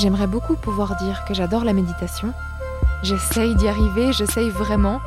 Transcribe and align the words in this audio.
J'aimerais 0.00 0.28
beaucoup 0.28 0.54
pouvoir 0.54 0.94
dire 0.94 1.24
que 1.24 1.34
j'adore 1.34 1.64
la 1.64 1.72
méditation. 1.72 2.32
J'essaye 3.02 3.56
d'y 3.56 3.66
arriver, 3.66 4.12
j'essaye 4.12 4.48
vraiment, 4.48 5.00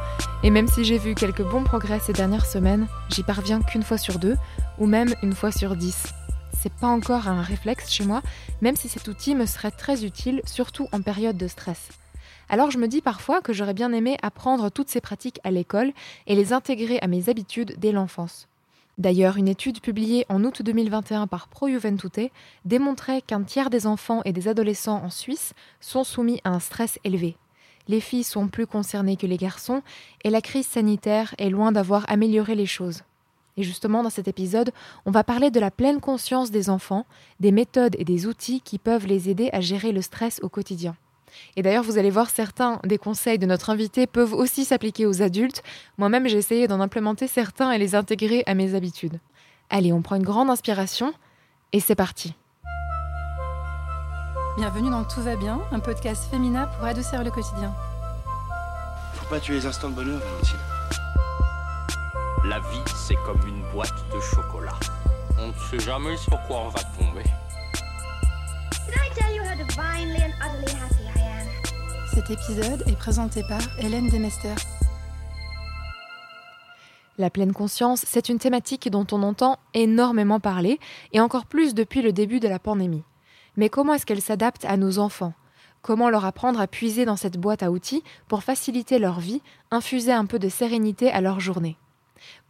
et 0.44 0.50
même 0.50 0.68
si 0.68 0.84
j'ai 0.84 0.98
vu 0.98 1.16
quelques 1.16 1.44
bons 1.50 1.64
progrès 1.64 2.02
ces 2.02 2.12
dernières 2.12 2.46
semaines, 2.46 2.88
j'y 3.08 3.24
parviens 3.24 3.62
qu'une 3.62 3.84
fois 3.84 3.98
sur 3.98 4.20
deux, 4.20 4.36
ou 4.80 4.88
même 4.88 5.16
une 5.24 5.34
fois 5.34 5.54
sur 5.54 5.78
dix. 5.78 6.08
C'est 6.60 6.74
pas 6.74 6.88
encore 6.88 7.30
un 7.30 7.42
réflexe 7.42 7.90
chez 7.90 8.04
moi, 8.04 8.22
même 8.60 8.76
si 8.76 8.90
cet 8.90 9.08
outil 9.08 9.34
me 9.34 9.46
serait 9.46 9.72
très 9.72 10.04
utile, 10.04 10.42
surtout 10.46 10.90
en 10.92 11.02
période 11.02 11.38
de 11.38 11.48
stress. 11.48 11.88
Alors 12.50 12.70
je 12.70 12.78
me 12.78 12.90
dis 12.90 13.00
parfois 13.00 13.40
que 13.40 13.54
j'aurais 13.54 13.74
bien 13.74 13.94
aimé 13.94 14.18
apprendre 14.22 14.70
toutes 14.70 14.90
ces 14.90 15.00
pratiques 15.00 15.40
à 15.46 15.52
l'école 15.52 15.94
et 16.28 16.36
les 16.36 16.52
intégrer 16.52 17.00
à 17.00 17.08
mes 17.08 17.30
habitudes 17.30 17.76
dès 17.78 17.94
l'enfance. 17.94 18.50
D'ailleurs, 19.02 19.38
une 19.38 19.48
étude 19.48 19.82
publiée 19.82 20.28
en 20.30 20.44
août 20.44 20.62
2021 20.62 21.26
par 21.26 21.48
Pro 21.48 21.68
Juventute 21.68 22.32
démontrait 22.66 23.24
qu'un 23.24 23.42
tiers 23.42 23.72
des 23.72 23.88
enfants 23.88 24.22
et 24.26 24.32
des 24.32 24.48
adolescents 24.48 25.02
en 25.04 25.10
Suisse 25.10 25.56
sont 25.80 26.04
soumis 26.04 26.40
à 26.44 26.52
un 26.52 26.60
stress 26.60 27.00
élevé. 27.04 27.36
Les 27.88 28.00
filles 28.00 28.24
sont 28.24 28.48
plus 28.48 28.68
concernées 28.68 29.18
que 29.18 29.26
les 29.26 29.38
garçons 29.38 29.82
et 30.24 30.30
la 30.30 30.40
crise 30.40 30.68
sanitaire 30.68 31.34
est 31.40 31.50
loin 31.50 31.72
d'avoir 31.72 32.06
amélioré 32.12 32.54
les 32.54 32.68
choses. 32.68 33.02
Et 33.58 33.64
justement, 33.64 34.04
dans 34.04 34.12
cet 34.12 34.28
épisode, 34.28 34.70
on 35.08 35.12
va 35.12 35.24
parler 35.24 35.50
de 35.50 35.60
la 35.60 35.72
pleine 35.72 36.00
conscience 36.00 36.52
des 36.52 36.70
enfants, 36.70 37.08
des 37.40 37.52
méthodes 37.52 37.96
et 37.98 38.06
des 38.06 38.28
outils 38.28 38.62
qui 38.62 38.78
peuvent 38.78 39.08
les 39.08 39.30
aider 39.30 39.50
à 39.52 39.62
gérer 39.62 39.94
le 39.94 40.04
stress 40.04 40.40
au 40.44 40.48
quotidien. 40.48 40.96
Et 41.56 41.62
d'ailleurs, 41.62 41.84
vous 41.84 41.98
allez 41.98 42.10
voir, 42.10 42.30
certains 42.30 42.80
des 42.84 42.98
conseils 42.98 43.40
de 43.40 43.46
notre 43.46 43.70
invité 43.70 44.08
peuvent 44.08 44.34
aussi 44.34 44.66
s'appliquer 44.66 45.06
aux 45.06 45.22
adultes. 45.22 45.64
Moi-même, 45.98 46.28
j'ai 46.28 46.38
essayé 46.38 46.68
d'en 46.68 46.80
implémenter 46.80 47.28
certains 47.28 47.72
et 47.72 47.78
les 47.78 47.96
intégrer 47.96 48.44
à 48.46 48.54
mes 48.54 48.76
habitudes. 48.76 49.20
Allez, 49.70 49.94
on 49.94 50.02
prend 50.02 50.16
une 50.16 50.24
grande 50.24 50.50
inspiration 50.50 51.14
et 51.74 51.80
c'est 51.80 51.96
parti. 51.96 52.36
Bienvenue 54.58 54.90
dans 54.90 55.06
Tout 55.06 55.22
va 55.22 55.38
bien, 55.38 55.62
un 55.72 55.80
podcast 55.80 56.30
féminin 56.30 56.68
pour 56.68 56.86
adoucir 56.86 57.24
le 57.24 57.32
quotidien. 57.32 57.74
Faut 59.14 59.30
pas 59.30 59.40
tuer 59.40 59.56
les 59.56 59.66
instants 59.66 59.90
de 59.90 59.96
bonheur, 59.96 60.20
Valentine. 60.20 60.60
La 62.46 62.60
vie, 62.60 62.84
c'est 63.08 63.16
comme 63.26 63.40
une 63.48 63.64
boîte 63.72 63.94
de 64.14 64.20
chocolat. 64.20 64.78
On 65.40 65.48
ne 65.48 65.54
sait 65.54 65.80
jamais 65.80 66.18
sur 66.18 66.38
quoi 66.48 66.64
on 66.66 66.70
va 66.70 66.82
tomber. 67.00 67.24
Did 68.88 68.96
I 68.96 69.10
tell 69.16 69.34
you 69.34 69.42
how 69.44 69.56
divinely 69.56 70.22
and 70.22 70.34
utterly 70.42 70.74
happy 70.74 71.06
I 71.06 71.08
am? 71.08 71.11
Cet 72.14 72.30
épisode 72.30 72.84
est 72.88 72.98
présenté 72.98 73.42
par 73.42 73.62
Hélène 73.80 74.10
Demester. 74.10 74.54
La 77.18 77.30
pleine 77.30 77.54
conscience, 77.54 78.04
c'est 78.06 78.28
une 78.28 78.38
thématique 78.38 78.90
dont 78.90 79.08
on 79.14 79.24
entend 79.24 79.60
énormément 79.74 80.42
parler, 80.42 80.78
et 81.14 81.22
encore 81.22 81.46
plus 81.46 81.74
depuis 81.74 82.02
le 82.02 82.12
début 82.12 82.42
de 82.42 82.50
la 82.50 82.60
pandémie. 82.60 83.04
Mais 83.56 83.70
comment 83.70 83.94
est-ce 83.94 84.06
qu'elle 84.06 84.22
s'adapte 84.22 84.66
à 84.66 84.76
nos 84.76 85.00
enfants? 85.00 85.34
Comment 85.82 86.10
leur 86.10 86.26
apprendre 86.26 86.60
à 86.60 86.68
puiser 86.68 87.06
dans 87.06 87.16
cette 87.16 87.38
boîte 87.38 87.64
à 87.64 87.72
outils 87.72 88.04
pour 88.28 88.44
faciliter 88.44 89.00
leur 89.00 89.22
vie, 89.22 89.42
infuser 89.72 90.12
un 90.12 90.26
peu 90.26 90.38
de 90.38 90.50
sérénité 90.50 91.10
à 91.12 91.22
leur 91.22 91.40
journée? 91.40 91.78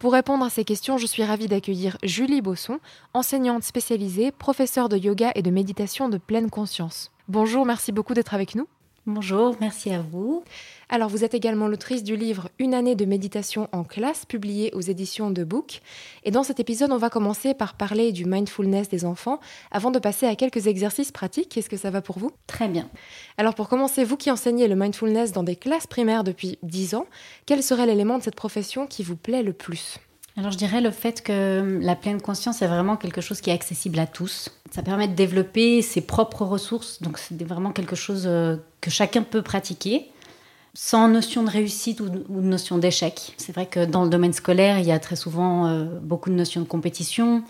Pour 0.00 0.12
répondre 0.12 0.44
à 0.44 0.50
ces 0.50 0.64
questions, 0.64 0.98
je 0.98 1.06
suis 1.06 1.22
ravie 1.22 1.46
d'accueillir 1.46 1.98
Julie 2.02 2.42
Bosson, 2.42 2.80
enseignante 3.14 3.62
spécialisée, 3.62 4.32
professeure 4.32 4.88
de 4.88 4.96
yoga 4.96 5.30
et 5.36 5.42
de 5.42 5.50
méditation 5.52 6.08
de 6.08 6.18
pleine 6.18 6.50
conscience. 6.50 7.12
Bonjour, 7.28 7.64
merci 7.64 7.92
beaucoup 7.92 8.14
d'être 8.14 8.34
avec 8.34 8.56
nous. 8.56 8.66
Bonjour, 9.06 9.56
merci 9.60 9.90
à 9.90 10.00
vous. 10.00 10.44
Alors, 10.88 11.08
vous 11.08 11.24
êtes 11.24 11.34
également 11.34 11.66
l'autrice 11.66 12.04
du 12.04 12.14
livre 12.14 12.50
Une 12.60 12.72
année 12.72 12.94
de 12.94 13.04
méditation 13.04 13.68
en 13.72 13.82
classe, 13.82 14.24
publié 14.26 14.72
aux 14.74 14.80
éditions 14.80 15.32
de 15.32 15.42
Book. 15.42 15.80
Et 16.22 16.30
dans 16.30 16.44
cet 16.44 16.60
épisode, 16.60 16.92
on 16.92 16.98
va 16.98 17.10
commencer 17.10 17.52
par 17.52 17.74
parler 17.74 18.12
du 18.12 18.26
mindfulness 18.26 18.88
des 18.88 19.04
enfants, 19.04 19.40
avant 19.72 19.90
de 19.90 19.98
passer 19.98 20.26
à 20.26 20.36
quelques 20.36 20.68
exercices 20.68 21.10
pratiques. 21.10 21.56
Est-ce 21.56 21.68
que 21.68 21.76
ça 21.76 21.90
va 21.90 22.00
pour 22.00 22.20
vous? 22.20 22.30
Très 22.46 22.68
bien. 22.68 22.88
Alors, 23.38 23.56
pour 23.56 23.68
commencer, 23.68 24.04
vous 24.04 24.16
qui 24.16 24.30
enseignez 24.30 24.68
le 24.68 24.76
mindfulness 24.76 25.32
dans 25.32 25.42
des 25.42 25.56
classes 25.56 25.88
primaires 25.88 26.22
depuis 26.22 26.60
10 26.62 26.94
ans, 26.94 27.06
quel 27.44 27.64
serait 27.64 27.86
l'élément 27.86 28.18
de 28.18 28.22
cette 28.22 28.36
profession 28.36 28.86
qui 28.86 29.02
vous 29.02 29.16
plaît 29.16 29.42
le 29.42 29.52
plus? 29.52 29.98
Alors 30.36 30.50
je 30.50 30.56
dirais 30.56 30.80
le 30.80 30.90
fait 30.90 31.22
que 31.22 31.78
la 31.82 31.94
pleine 31.94 32.20
conscience 32.20 32.62
est 32.62 32.66
vraiment 32.66 32.96
quelque 32.96 33.20
chose 33.20 33.40
qui 33.40 33.50
est 33.50 33.52
accessible 33.52 33.98
à 33.98 34.06
tous. 34.06 34.50
Ça 34.70 34.82
permet 34.82 35.08
de 35.08 35.14
développer 35.14 35.82
ses 35.82 36.00
propres 36.00 36.44
ressources, 36.44 37.02
donc 37.02 37.18
c'est 37.18 37.40
vraiment 37.42 37.72
quelque 37.72 37.96
chose 37.96 38.24
euh, 38.26 38.56
que 38.80 38.90
chacun 38.90 39.22
peut 39.22 39.42
pratiquer 39.42 40.06
sans 40.74 41.06
notion 41.06 41.42
de 41.42 41.50
réussite 41.50 42.00
ou 42.00 42.08
ou 42.30 42.40
notion 42.40 42.78
d'échec. 42.78 43.34
C'est 43.36 43.52
vrai 43.52 43.66
que 43.66 43.84
dans 43.84 44.04
le 44.04 44.08
domaine 44.08 44.32
scolaire, 44.32 44.78
il 44.78 44.86
y 44.86 44.92
a 44.92 44.98
très 44.98 45.16
souvent 45.16 45.66
euh, 45.66 45.84
beaucoup 46.00 46.30
de 46.30 46.34
notions 46.34 46.62
de 46.62 46.66
compétition, 46.66 47.44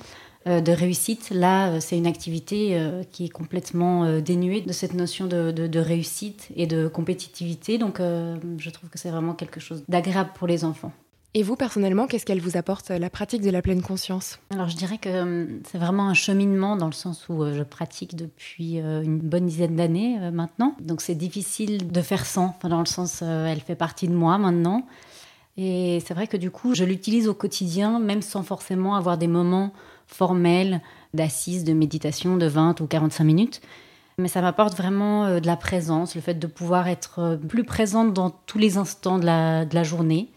euh, 0.49 0.61
de 0.61 0.73
réussite. 0.73 1.31
Là, 1.31 1.81
c'est 1.81 1.97
une 1.97 2.09
activité 2.09 2.77
qui 3.13 3.27
est 3.27 3.29
complètement 3.29 4.19
dénuée 4.21 4.61
de 4.61 4.73
cette 4.73 4.95
notion 4.95 5.27
de, 5.27 5.79
réussite 5.79 6.49
et 6.57 6.67
de 6.67 6.89
compétitivité. 6.89 7.79
Donc, 7.79 8.01
je 8.01 8.71
trouve 8.71 8.91
que 8.91 8.99
c'est 8.99 9.11
vraiment 9.11 9.35
quelque 9.35 9.61
chose 9.61 9.85
d'agréable 9.87 10.31
pour 10.35 10.49
les 10.49 10.65
enfants. 10.65 10.91
Et 11.35 11.43
vous, 11.43 11.57
personnellement, 11.57 12.07
qu'est-ce 12.07 12.27
qu'elle 12.27 12.43
vous 12.43 12.59
apporte, 12.59 12.91
la 12.91 13.09
pratique 13.09 13.41
de 13.41 13.49
la 13.49 13.63
pleine 13.63 13.81
conscience 13.81 14.39
Alors 14.51 14.69
je 14.69 14.77
dirais 14.77 14.99
que 14.99 15.09
euh, 15.09 15.47
c'est 15.65 15.79
vraiment 15.79 16.09
un 16.09 16.15
cheminement 16.15 16.77
dans 16.77 16.87
le 16.87 16.93
sens 16.93 17.27
où 17.31 17.43
euh, 17.43 17.55
je 17.57 17.63
pratique 17.63 18.15
depuis 18.17 18.81
euh, 18.81 19.03
une 19.03 19.19
bonne 19.19 19.47
dizaine 19.47 19.77
d'années 19.77 20.19
euh, 20.21 20.31
maintenant. 20.31 20.77
Donc 20.79 21.01
c'est 21.01 21.15
difficile 21.15 21.91
de 21.91 22.03
faire 22.03 22.27
sans, 22.27 22.55
dans 22.65 22.81
le 22.81 22.87
sens 22.87 23.21
euh, 23.23 23.47
elle 23.47 23.61
fait 23.61 23.75
partie 23.75 24.09
de 24.09 24.15
moi 24.15 24.37
maintenant. 24.37 24.87
Et 25.57 26.03
c'est 26.07 26.13
vrai 26.13 26.27
que 26.27 26.37
du 26.37 26.51
coup 26.51 26.75
je 26.75 26.85
l'utilise 26.85 27.29
au 27.29 27.35
quotidien 27.35 27.99
même 27.99 28.21
sans 28.21 28.43
forcément 28.43 28.95
avoir 28.95 29.17
des 29.17 29.27
moments 29.27 29.73
formels 30.07 30.83
d'assises, 31.15 31.65
de 31.65 31.73
méditation 31.73 32.37
de 32.37 32.47
20 32.47 32.79
ou 32.83 32.87
45 32.87 33.25
minutes. 33.25 33.63
Mais 34.19 34.29
ça 34.29 34.43
m'apporte 34.43 34.77
vraiment 34.77 35.25
euh, 35.25 35.41
de 35.41 35.47
la 35.47 35.57
présence, 35.57 36.15
le 36.15 36.21
fait 36.21 36.35
de 36.35 36.47
pouvoir 36.47 36.89
être 36.89 37.21
euh, 37.21 37.37
plus 37.39 37.65
présente 37.65 38.13
dans 38.13 38.29
tous 38.29 38.59
les 38.59 38.77
instants 38.77 39.19
de 39.19 39.25
la 39.25 39.83
journée. 39.83 40.29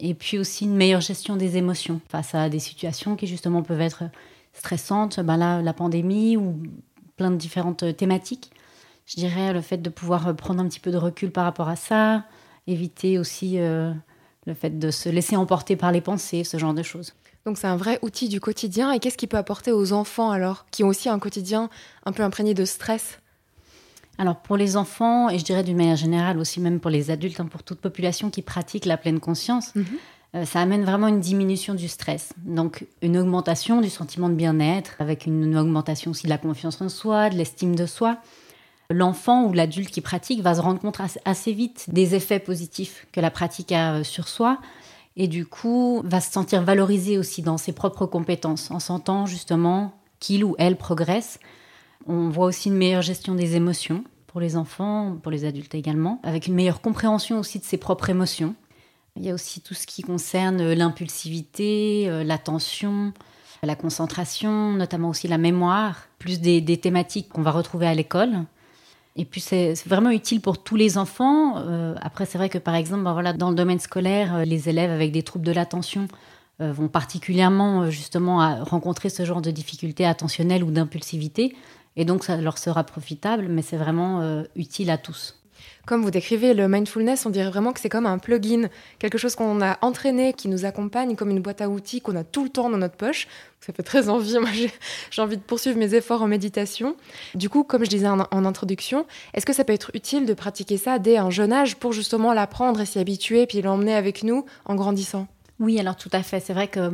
Et 0.00 0.14
puis 0.14 0.38
aussi 0.38 0.64
une 0.64 0.76
meilleure 0.76 1.00
gestion 1.00 1.36
des 1.36 1.56
émotions 1.56 2.00
face 2.08 2.34
à 2.34 2.48
des 2.48 2.60
situations 2.60 3.16
qui 3.16 3.26
justement 3.26 3.62
peuvent 3.62 3.80
être 3.80 4.04
stressantes. 4.52 5.20
Ben 5.20 5.36
là, 5.36 5.60
la 5.60 5.72
pandémie 5.72 6.36
ou 6.36 6.62
plein 7.16 7.30
de 7.30 7.36
différentes 7.36 7.96
thématiques. 7.96 8.52
Je 9.06 9.16
dirais 9.16 9.52
le 9.52 9.60
fait 9.60 9.78
de 9.78 9.90
pouvoir 9.90 10.34
prendre 10.36 10.60
un 10.62 10.68
petit 10.68 10.80
peu 10.80 10.90
de 10.90 10.96
recul 10.96 11.30
par 11.30 11.44
rapport 11.44 11.68
à 11.68 11.76
ça, 11.76 12.24
éviter 12.66 13.18
aussi 13.18 13.58
euh, 13.58 13.92
le 14.46 14.54
fait 14.54 14.78
de 14.78 14.90
se 14.90 15.08
laisser 15.08 15.36
emporter 15.36 15.76
par 15.76 15.92
les 15.92 16.00
pensées, 16.00 16.44
ce 16.44 16.58
genre 16.58 16.74
de 16.74 16.82
choses. 16.82 17.14
Donc 17.44 17.56
c'est 17.56 17.66
un 17.66 17.76
vrai 17.76 17.98
outil 18.02 18.28
du 18.28 18.40
quotidien. 18.40 18.92
Et 18.92 18.98
qu'est-ce 18.98 19.16
qu'il 19.16 19.28
peut 19.28 19.38
apporter 19.38 19.72
aux 19.72 19.92
enfants 19.92 20.30
alors, 20.30 20.66
qui 20.70 20.84
ont 20.84 20.88
aussi 20.88 21.08
un 21.08 21.18
quotidien 21.18 21.70
un 22.04 22.12
peu 22.12 22.22
imprégné 22.22 22.54
de 22.54 22.64
stress? 22.64 23.20
Alors 24.18 24.36
pour 24.36 24.56
les 24.56 24.76
enfants, 24.76 25.28
et 25.30 25.38
je 25.38 25.44
dirais 25.44 25.62
d'une 25.62 25.76
manière 25.76 25.96
générale 25.96 26.38
aussi 26.38 26.60
même 26.60 26.80
pour 26.80 26.90
les 26.90 27.10
adultes, 27.10 27.38
hein, 27.40 27.46
pour 27.46 27.62
toute 27.62 27.78
population 27.80 28.30
qui 28.30 28.42
pratique 28.42 28.84
la 28.84 28.96
pleine 28.96 29.20
conscience, 29.20 29.72
euh, 30.34 30.44
ça 30.44 30.60
amène 30.60 30.84
vraiment 30.84 31.06
une 31.06 31.20
diminution 31.20 31.74
du 31.74 31.88
stress. 31.88 32.32
Donc 32.44 32.84
une 33.00 33.16
augmentation 33.16 33.80
du 33.80 33.88
sentiment 33.88 34.28
de 34.28 34.34
bien-être, 34.34 34.96
avec 34.98 35.26
une 35.26 35.56
augmentation 35.56 36.10
aussi 36.10 36.24
de 36.24 36.30
la 36.30 36.38
confiance 36.38 36.80
en 36.80 36.88
soi, 36.88 37.30
de 37.30 37.36
l'estime 37.36 37.74
de 37.76 37.86
soi. 37.86 38.18
L'enfant 38.90 39.44
ou 39.44 39.52
l'adulte 39.52 39.90
qui 39.90 40.00
pratique 40.00 40.40
va 40.42 40.54
se 40.54 40.60
rendre 40.60 40.80
compte 40.80 40.98
assez- 41.00 41.20
assez 41.24 41.52
vite 41.52 41.86
des 41.88 42.14
effets 42.14 42.38
positifs 42.40 43.06
que 43.12 43.20
la 43.20 43.30
pratique 43.30 43.70
a 43.72 43.94
euh, 43.96 44.04
sur 44.04 44.28
soi. 44.28 44.58
Et 45.16 45.28
du 45.28 45.46
coup, 45.46 46.00
va 46.04 46.20
se 46.20 46.30
sentir 46.32 46.62
valorisé 46.62 47.18
aussi 47.18 47.42
dans 47.42 47.58
ses 47.58 47.72
propres 47.72 48.06
compétences, 48.06 48.70
en 48.70 48.78
sentant 48.80 49.26
justement 49.26 49.92
qu'il 50.20 50.44
ou 50.44 50.54
elle 50.58 50.76
progresse. 50.76 51.38
On 52.06 52.28
voit 52.30 52.46
aussi 52.46 52.68
une 52.68 52.76
meilleure 52.76 53.02
gestion 53.02 53.34
des 53.34 53.56
émotions 53.56 54.04
pour 54.28 54.40
les 54.40 54.56
enfants, 54.56 55.16
pour 55.22 55.32
les 55.32 55.44
adultes 55.44 55.74
également, 55.74 56.20
avec 56.22 56.46
une 56.46 56.54
meilleure 56.54 56.80
compréhension 56.80 57.38
aussi 57.38 57.58
de 57.58 57.64
ses 57.64 57.78
propres 57.78 58.10
émotions. 58.10 58.54
Il 59.18 59.24
y 59.26 59.30
a 59.30 59.34
aussi 59.34 59.60
tout 59.60 59.74
ce 59.74 59.86
qui 59.86 60.02
concerne 60.02 60.60
euh, 60.60 60.74
l'impulsivité, 60.74 62.08
euh, 62.08 62.22
l'attention, 62.22 63.12
la 63.64 63.74
concentration, 63.74 64.72
notamment 64.74 65.08
aussi 65.08 65.26
la 65.26 65.38
mémoire, 65.38 66.06
plus 66.18 66.40
des, 66.40 66.62
thématiques 66.76 67.28
qu'on 67.28 67.42
va 67.42 67.50
retrouver 67.50 67.88
à 67.88 67.94
l'école. 67.94 68.44
Et 69.16 69.24
puis 69.24 69.40
c'est 69.40 69.74
vraiment 69.86 70.10
utile 70.10 70.40
pour 70.40 70.62
tous 70.62 70.76
les 70.76 70.96
enfants. 70.96 71.54
Euh, 71.56 71.96
après, 72.00 72.24
c'est 72.24 72.38
vrai 72.38 72.48
que 72.48 72.58
par 72.58 72.76
exemple, 72.76 73.02
ben 73.02 73.12
voilà, 73.12 73.32
dans 73.32 73.50
le 73.50 73.56
domaine 73.56 73.80
scolaire, 73.80 74.46
les 74.46 74.68
élèves 74.68 74.92
avec 74.92 75.10
des 75.10 75.24
troubles 75.24 75.44
de 75.44 75.52
l'attention 75.52 76.06
vont 76.60 76.88
particulièrement 76.88 77.88
justement 77.88 78.64
rencontrer 78.64 79.10
ce 79.10 79.24
genre 79.24 79.40
de 79.40 79.52
difficultés 79.52 80.04
attentionnelles 80.04 80.64
ou 80.64 80.72
d'impulsivité. 80.72 81.54
Et 81.98 82.04
donc 82.04 82.24
ça 82.24 82.36
leur 82.36 82.56
sera 82.56 82.84
profitable, 82.84 83.48
mais 83.50 83.60
c'est 83.60 83.76
vraiment 83.76 84.22
euh, 84.22 84.44
utile 84.56 84.88
à 84.88 84.96
tous. 84.96 85.34
Comme 85.84 86.02
vous 86.02 86.10
décrivez 86.10 86.54
le 86.54 86.68
mindfulness, 86.68 87.26
on 87.26 87.30
dirait 87.30 87.50
vraiment 87.50 87.72
que 87.72 87.80
c'est 87.80 87.88
comme 87.88 88.06
un 88.06 88.18
plugin, 88.18 88.68
quelque 88.98 89.18
chose 89.18 89.34
qu'on 89.34 89.60
a 89.60 89.78
entraîné, 89.80 90.32
qui 90.32 90.48
nous 90.48 90.64
accompagne, 90.64 91.16
comme 91.16 91.30
une 91.30 91.40
boîte 91.40 91.60
à 91.60 91.68
outils 91.68 92.00
qu'on 92.00 92.14
a 92.14 92.22
tout 92.22 92.44
le 92.44 92.50
temps 92.50 92.70
dans 92.70 92.78
notre 92.78 92.96
poche. 92.96 93.26
Ça 93.60 93.72
fait 93.72 93.82
très 93.82 94.08
envie. 94.08 94.38
Moi, 94.38 94.50
j'ai 95.10 95.22
envie 95.22 95.38
de 95.38 95.42
poursuivre 95.42 95.76
mes 95.76 95.94
efforts 95.94 96.22
en 96.22 96.28
méditation. 96.28 96.94
Du 97.34 97.48
coup, 97.48 97.64
comme 97.64 97.84
je 97.84 97.90
disais 97.90 98.06
en, 98.06 98.20
en 98.30 98.44
introduction, 98.44 99.06
est-ce 99.34 99.46
que 99.46 99.52
ça 99.52 99.64
peut 99.64 99.72
être 99.72 99.90
utile 99.94 100.24
de 100.24 100.34
pratiquer 100.34 100.76
ça 100.76 101.00
dès 101.00 101.16
un 101.16 101.30
jeune 101.30 101.52
âge 101.52 101.76
pour 101.76 101.92
justement 101.92 102.32
l'apprendre 102.32 102.80
et 102.80 102.86
s'y 102.86 103.00
habituer, 103.00 103.46
puis 103.46 103.60
l'emmener 103.60 103.94
avec 103.94 104.22
nous 104.22 104.44
en 104.66 104.76
grandissant? 104.76 105.26
Oui, 105.58 105.80
alors 105.80 105.96
tout 105.96 106.10
à 106.12 106.22
fait. 106.22 106.38
C'est 106.38 106.52
vrai 106.52 106.68
que 106.68 106.92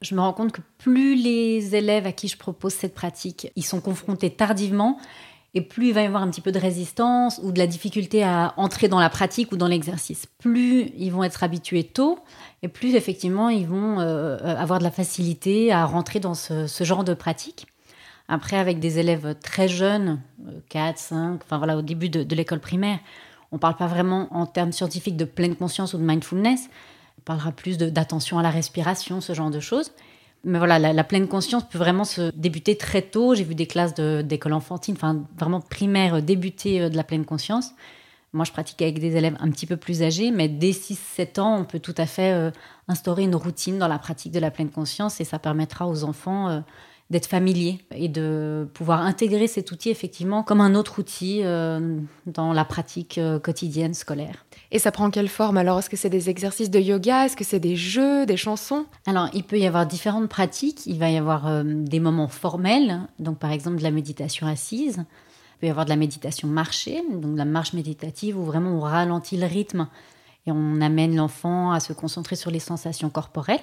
je 0.00 0.14
me 0.14 0.20
rends 0.20 0.32
compte 0.32 0.52
que 0.52 0.62
plus 0.78 1.14
les 1.14 1.74
élèves 1.76 2.06
à 2.06 2.12
qui 2.12 2.28
je 2.28 2.36
propose 2.36 2.72
cette 2.72 2.94
pratique, 2.94 3.52
ils 3.56 3.64
sont 3.64 3.80
confrontés 3.80 4.30
tardivement, 4.30 4.98
Et 5.52 5.62
plus 5.62 5.88
il 5.88 5.94
va 5.94 6.02
y 6.02 6.06
avoir 6.06 6.22
un 6.22 6.30
petit 6.30 6.40
peu 6.40 6.52
de 6.52 6.60
résistance 6.60 7.40
ou 7.42 7.50
de 7.50 7.58
la 7.58 7.66
difficulté 7.66 8.22
à 8.22 8.54
entrer 8.56 8.86
dans 8.86 9.00
la 9.00 9.10
pratique 9.10 9.50
ou 9.50 9.56
dans 9.56 9.66
l'exercice. 9.66 10.26
Plus 10.38 10.92
ils 10.96 11.10
vont 11.10 11.24
être 11.24 11.42
habitués 11.42 11.84
tôt, 11.84 12.20
et 12.62 12.68
plus 12.68 12.94
effectivement 12.94 13.48
ils 13.48 13.66
vont 13.66 13.98
euh, 13.98 14.38
avoir 14.38 14.78
de 14.78 14.84
la 14.84 14.92
facilité 14.92 15.72
à 15.72 15.84
rentrer 15.84 16.20
dans 16.20 16.34
ce, 16.34 16.84
genre 16.84 17.04
de 17.04 17.14
pratique. 17.14 17.66
Après, 18.28 18.58
avec 18.58 18.78
des 18.78 19.00
élèves 19.00 19.34
très 19.42 19.66
jeunes, 19.66 20.20
4, 20.68 20.96
5, 20.96 21.40
enfin 21.42 21.58
voilà, 21.58 21.76
au 21.76 21.82
début 21.82 22.08
de, 22.08 22.34
l'école 22.36 22.60
primaire, 22.60 23.00
on 23.50 23.56
ne 23.56 23.60
parle 23.60 23.76
pas 23.76 23.88
vraiment 23.88 24.28
en 24.30 24.46
termes 24.46 24.70
scientifiques 24.70 25.16
de 25.16 25.24
pleine 25.24 25.56
conscience 25.56 25.94
ou 25.94 25.98
de 25.98 26.04
mindfulness. 26.04 26.70
Parlera 27.30 27.52
plus 27.52 27.78
d'attention 27.78 28.40
à 28.40 28.42
la 28.42 28.50
respiration, 28.50 29.20
ce 29.20 29.34
genre 29.34 29.50
de 29.50 29.60
choses. 29.60 29.92
Mais 30.42 30.58
voilà, 30.58 30.80
la, 30.80 31.04
pleine 31.04 31.28
conscience 31.28 31.62
peut 31.62 31.78
vraiment 31.78 32.02
se 32.02 32.32
débuter 32.34 32.76
très 32.76 33.02
tôt. 33.02 33.36
J'ai 33.36 33.44
vu 33.44 33.54
des 33.54 33.68
classes 33.68 33.94
d'école 33.94 34.52
enfantine, 34.52 34.96
enfin 34.96 35.22
vraiment 35.38 35.60
primaire, 35.60 36.14
euh, 36.14 36.20
débuter 36.22 36.80
euh, 36.80 36.88
de 36.88 36.96
la 36.96 37.04
pleine 37.04 37.24
conscience. 37.24 37.70
Moi, 38.32 38.44
je 38.44 38.50
pratique 38.50 38.82
avec 38.82 38.98
des 38.98 39.14
élèves 39.14 39.36
un 39.38 39.48
petit 39.52 39.66
peu 39.66 39.76
plus 39.76 40.02
âgés, 40.02 40.32
mais 40.32 40.48
dès 40.48 40.72
6-7 40.72 41.38
ans, 41.38 41.60
on 41.60 41.64
peut 41.64 41.78
tout 41.78 41.94
à 41.98 42.06
fait 42.06 42.32
euh, 42.32 42.50
instaurer 42.88 43.22
une 43.22 43.36
routine 43.36 43.78
dans 43.78 43.86
la 43.86 44.00
pratique 44.00 44.32
de 44.32 44.40
la 44.40 44.50
pleine 44.50 44.70
conscience 44.70 45.20
et 45.20 45.24
ça 45.24 45.38
permettra 45.38 45.86
aux 45.86 46.02
enfants 46.02 46.64
d'être 47.10 47.26
familiers 47.26 47.80
et 47.94 48.08
de 48.08 48.68
pouvoir 48.72 49.00
intégrer 49.00 49.48
cet 49.48 49.72
outil 49.72 49.90
effectivement 49.90 50.42
comme 50.42 50.60
un 50.60 50.74
autre 50.74 51.00
outil 51.00 51.42
dans 52.26 52.52
la 52.52 52.64
pratique 52.64 53.20
quotidienne 53.42 53.94
scolaire. 53.94 54.44
Et 54.72 54.78
ça 54.78 54.92
prend 54.92 55.10
quelle 55.10 55.28
forme? 55.28 55.56
Alors 55.56 55.80
Est-ce 55.80 55.90
que 55.90 55.96
c'est 55.96 56.10
des 56.10 56.30
exercices 56.30 56.70
de 56.70 56.78
yoga? 56.78 57.26
Est-ce 57.26 57.36
que 57.36 57.44
c'est 57.44 57.58
des 57.58 57.74
jeux, 57.74 58.24
des 58.26 58.36
chansons? 58.36 58.86
Alors, 59.06 59.28
il 59.32 59.42
peut 59.42 59.58
y 59.58 59.66
avoir 59.66 59.86
différentes 59.86 60.28
pratiques. 60.28 60.86
Il 60.86 60.98
va 60.98 61.10
y 61.10 61.16
avoir 61.16 61.46
euh, 61.46 61.62
des 61.64 61.98
moments 61.98 62.28
formels, 62.28 63.00
donc 63.18 63.38
par 63.38 63.50
exemple 63.50 63.78
de 63.78 63.82
la 63.82 63.90
méditation 63.90 64.46
assise. 64.46 64.98
Il 64.98 65.60
peut 65.60 65.66
y 65.66 65.70
avoir 65.70 65.84
de 65.84 65.90
la 65.90 65.96
méditation 65.96 66.48
marchée, 66.48 67.02
donc 67.10 67.32
de 67.32 67.38
la 67.38 67.44
marche 67.44 67.72
méditative 67.72 68.38
où 68.38 68.44
vraiment 68.44 68.70
on 68.70 68.80
ralentit 68.80 69.36
le 69.36 69.46
rythme 69.46 69.88
et 70.46 70.52
on 70.52 70.80
amène 70.80 71.16
l'enfant 71.16 71.72
à 71.72 71.80
se 71.80 71.92
concentrer 71.92 72.36
sur 72.36 72.50
les 72.50 72.60
sensations 72.60 73.10
corporelles. 73.10 73.60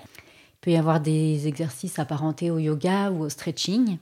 Peut 0.67 0.73
y 0.73 0.75
avoir 0.75 0.99
des 0.99 1.47
exercices 1.47 1.97
apparentés 1.97 2.51
au 2.51 2.59
yoga 2.59 3.09
ou 3.09 3.23
au 3.23 3.29
stretching. 3.29 3.99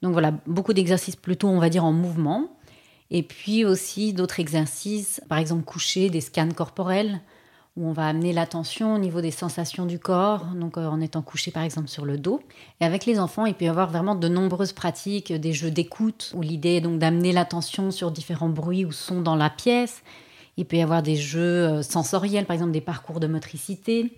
Donc 0.00 0.12
voilà, 0.12 0.32
beaucoup 0.46 0.72
d'exercices 0.72 1.16
plutôt, 1.16 1.48
on 1.48 1.58
va 1.58 1.68
dire, 1.68 1.84
en 1.84 1.90
mouvement. 1.90 2.56
Et 3.10 3.24
puis 3.24 3.64
aussi 3.64 4.12
d'autres 4.12 4.38
exercices, 4.38 5.20
par 5.28 5.38
exemple 5.38 5.64
coucher, 5.64 6.10
des 6.10 6.20
scans 6.20 6.52
corporels, 6.52 7.20
où 7.76 7.88
on 7.88 7.92
va 7.92 8.06
amener 8.06 8.32
l'attention 8.32 8.94
au 8.94 8.98
niveau 8.98 9.20
des 9.20 9.32
sensations 9.32 9.86
du 9.86 9.98
corps, 9.98 10.44
donc 10.54 10.78
euh, 10.78 10.86
en 10.86 11.00
étant 11.00 11.20
couché 11.20 11.50
par 11.50 11.64
exemple 11.64 11.88
sur 11.88 12.04
le 12.04 12.16
dos. 12.16 12.40
Et 12.80 12.84
avec 12.84 13.06
les 13.06 13.18
enfants, 13.18 13.44
il 13.44 13.54
peut 13.54 13.64
y 13.64 13.68
avoir 13.68 13.90
vraiment 13.90 14.14
de 14.14 14.28
nombreuses 14.28 14.72
pratiques, 14.72 15.32
des 15.32 15.52
jeux 15.52 15.72
d'écoute, 15.72 16.30
où 16.36 16.42
l'idée 16.42 16.76
est 16.76 16.80
donc 16.80 17.00
d'amener 17.00 17.32
l'attention 17.32 17.90
sur 17.90 18.12
différents 18.12 18.50
bruits 18.50 18.84
ou 18.84 18.92
sons 18.92 19.20
dans 19.20 19.34
la 19.34 19.50
pièce. 19.50 20.04
Il 20.58 20.64
peut 20.64 20.76
y 20.76 20.82
avoir 20.82 21.02
des 21.02 21.16
jeux 21.16 21.40
euh, 21.40 21.82
sensoriels, 21.82 22.46
par 22.46 22.54
exemple 22.54 22.70
des 22.70 22.80
parcours 22.80 23.18
de 23.18 23.26
motricité. 23.26 24.12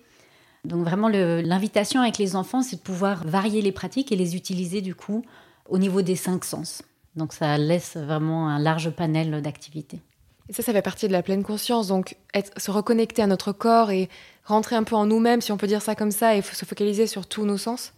Donc 0.66 0.84
vraiment, 0.84 1.08
l'invitation 1.08 2.00
avec 2.00 2.18
les 2.18 2.36
enfants, 2.36 2.62
c'est 2.62 2.76
de 2.76 2.80
pouvoir 2.80 3.24
varier 3.26 3.62
les 3.62 3.72
pratiques 3.72 4.12
et 4.12 4.16
les 4.16 4.36
utiliser 4.36 4.80
du 4.80 4.94
coup 4.94 5.24
au 5.68 5.78
niveau 5.78 6.02
des 6.02 6.16
cinq 6.16 6.44
sens. 6.44 6.82
Donc 7.14 7.32
ça 7.32 7.56
laisse 7.56 7.96
vraiment 7.96 8.48
un 8.48 8.58
large 8.58 8.90
panel 8.90 9.40
d'activités. 9.42 10.00
Et 10.48 10.52
ça, 10.52 10.62
ça 10.62 10.72
fait 10.72 10.82
partie 10.82 11.08
de 11.08 11.12
la 11.12 11.22
pleine 11.22 11.42
conscience. 11.42 11.88
Donc 11.88 12.16
être, 12.34 12.52
se 12.60 12.70
reconnecter 12.70 13.22
à 13.22 13.26
notre 13.26 13.52
corps 13.52 13.90
et 13.90 14.08
rentrer 14.44 14.76
un 14.76 14.84
peu 14.84 14.94
en 14.94 15.06
nous-mêmes, 15.06 15.40
si 15.40 15.50
on 15.50 15.56
peut 15.56 15.66
dire 15.66 15.82
ça 15.82 15.94
comme 15.94 16.12
ça, 16.12 16.36
et 16.36 16.42
se 16.42 16.64
focaliser 16.64 17.06
sur 17.06 17.26
tous 17.26 17.44
nos 17.44 17.58
sens. 17.58 17.92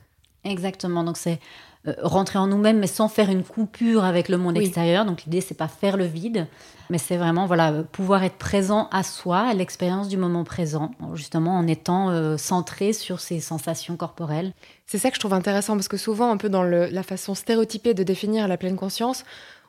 Exactement. 0.44 1.04
Donc 1.04 1.16
c'est 1.16 1.40
rentrer 2.02 2.38
en 2.38 2.46
nous-mêmes, 2.46 2.78
mais 2.78 2.86
sans 2.86 3.08
faire 3.08 3.30
une 3.30 3.44
coupure 3.44 4.04
avec 4.04 4.28
le 4.28 4.36
monde 4.36 4.56
extérieur. 4.56 5.04
Donc 5.04 5.24
l'idée, 5.24 5.40
c'est 5.40 5.54
pas 5.54 5.68
faire 5.68 5.96
le 5.96 6.04
vide, 6.04 6.46
mais 6.90 6.98
c'est 6.98 7.16
vraiment 7.16 7.46
voilà 7.46 7.72
euh, 7.72 7.82
pouvoir 7.82 8.24
être 8.24 8.36
présent 8.36 8.88
à 8.90 9.02
soi, 9.02 9.40
à 9.40 9.54
l'expérience 9.54 10.08
du 10.08 10.16
moment 10.16 10.44
présent, 10.44 10.90
justement 11.14 11.56
en 11.56 11.66
étant 11.66 12.10
euh, 12.10 12.36
centré 12.36 12.92
sur 12.92 13.20
ses 13.20 13.40
sensations 13.40 13.96
corporelles. 13.96 14.52
C'est 14.86 14.98
ça 14.98 15.10
que 15.10 15.16
je 15.16 15.20
trouve 15.20 15.34
intéressant 15.34 15.74
parce 15.74 15.88
que 15.88 15.96
souvent, 15.96 16.30
un 16.30 16.36
peu 16.36 16.48
dans 16.48 16.62
la 16.62 17.02
façon 17.02 17.34
stéréotypée 17.34 17.94
de 17.94 18.02
définir 18.02 18.48
la 18.48 18.56
pleine 18.56 18.76
conscience, 18.76 19.24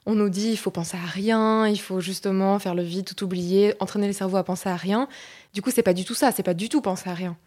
on 0.05 0.15
nous 0.15 0.29
dit 0.29 0.49
il 0.49 0.57
faut 0.57 0.71
penser 0.71 0.97
à 0.97 1.05
rien, 1.05 1.67
il 1.67 1.79
faut 1.79 1.99
justement 1.99 2.57
faire 2.57 2.73
le 2.73 2.83
vide, 2.83 3.05
tout 3.05 3.23
oublier, 3.23 3.75
entraîner 3.79 4.07
le 4.07 4.13
cerveau 4.13 4.37
à 4.37 4.43
penser 4.43 4.69
à 4.69 4.75
rien. 4.75 5.07
Du 5.53 5.61
coup, 5.61 5.71
c'est 5.71 5.83
pas 5.83 5.93
du 5.93 6.05
tout 6.05 6.15
ça, 6.15 6.31
c'est 6.31 6.43
pas 6.43 6.53
du 6.53 6.69
tout 6.69 6.81
penser 6.81 7.09
à 7.09 7.13
rien. 7.13 7.37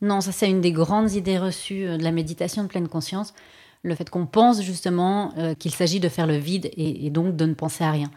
Non, 0.00 0.20
ça 0.20 0.32
c'est 0.32 0.48
une 0.48 0.60
des 0.60 0.72
grandes 0.72 1.12
idées 1.12 1.38
reçues 1.38 1.84
de 1.98 2.02
la 2.02 2.12
méditation 2.12 2.62
de 2.62 2.68
pleine 2.68 2.88
conscience 2.88 3.34
le 3.82 3.94
fait 3.94 4.10
qu'on 4.10 4.26
pense 4.26 4.62
justement 4.62 5.32
euh, 5.38 5.54
qu'il 5.54 5.72
s'agit 5.72 6.00
de 6.00 6.08
faire 6.08 6.26
le 6.26 6.36
vide 6.36 6.70
et, 6.76 7.10
donc 7.10 7.36
de 7.36 7.46
ne 7.46 7.54
penser 7.54 7.84
à 7.84 7.90
rien. 7.90 8.10